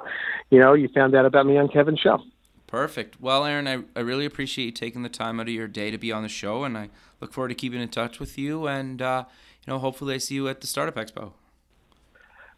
you 0.51 0.59
know, 0.61 0.75
you 0.75 0.89
found 0.89 1.15
out 1.15 1.25
about 1.25 1.47
me 1.47 1.57
on 1.57 1.69
Kevin's 1.69 1.99
show. 1.99 2.21
Perfect. 2.67 3.21
Well, 3.21 3.45
Aaron, 3.45 3.67
I, 3.67 3.83
I 3.95 4.01
really 4.01 4.27
appreciate 4.27 4.65
you 4.65 4.71
taking 4.73 5.03
the 5.03 5.09
time 5.09 5.41
out 5.41 5.49
of 5.49 5.55
your 5.55 5.69
day 5.69 5.91
to 5.91 5.99
be 5.99 6.13
on 6.13 6.23
the 6.23 6.29
show, 6.29 6.65
and 6.65 6.77
I 6.77 6.91
look 7.21 7.33
forward 7.33 7.49
to 7.49 7.55
keeping 7.55 7.81
in 7.81 7.89
touch 7.89 8.21
with 8.21 8.37
you. 8.37 8.67
And 8.67 9.01
uh, 9.01 9.25
you 9.67 9.73
know, 9.73 9.79
hopefully, 9.79 10.15
I 10.15 10.19
see 10.19 10.35
you 10.35 10.49
at 10.49 10.61
the 10.61 10.67
Startup 10.67 10.95
Expo. 10.95 11.33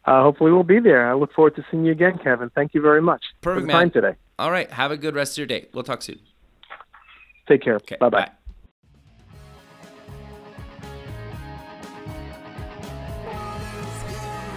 Uh, 0.05 0.23
hopefully, 0.23 0.51
we'll 0.51 0.63
be 0.63 0.81
there. 0.81 1.09
I 1.11 1.15
look 1.15 1.33
forward 1.35 1.57
to 1.57 1.65
seeing 1.71 1.85
you 1.85 1.93
again, 1.93 2.19
Kevin. 2.19 2.51
Thank 2.55 2.73
you 2.75 2.81
very 2.81 3.03
much 3.03 3.23
Perfect, 3.43 3.57
for 3.57 3.61
the 3.61 3.67
man. 3.67 3.77
time 3.77 3.91
today. 3.91 4.15
All 4.39 4.51
right. 4.51 4.71
Have 4.71 4.91
a 4.91 4.97
good 4.97 5.15
rest 5.15 5.35
of 5.35 5.39
your 5.39 5.47
day. 5.47 5.69
We'll 5.75 5.85
talk 5.85 6.03
soon. 6.03 6.21
Take 7.49 7.63
care. 7.63 7.77
Okay. 7.77 7.97
bye 8.01 8.09
bye. 8.09 8.31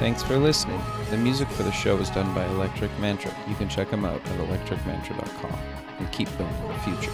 Thanks 0.02 0.24
for 0.24 0.36
listening. 0.36 0.82
The 1.12 1.18
music 1.18 1.48
for 1.50 1.62
the 1.62 1.72
show 1.72 1.96
was 1.96 2.10
done 2.10 2.34
by 2.34 2.44
Electric 2.46 2.90
Mantra. 2.98 3.32
You 3.48 3.54
can 3.54 3.70
check 3.70 3.92
them 3.92 4.04
out 4.04 4.20
at 4.20 4.40
electricmantra.com 4.40 5.60
and 6.00 6.12
keep 6.12 6.28
building 6.40 6.68
the 6.70 6.80
future. 6.80 7.12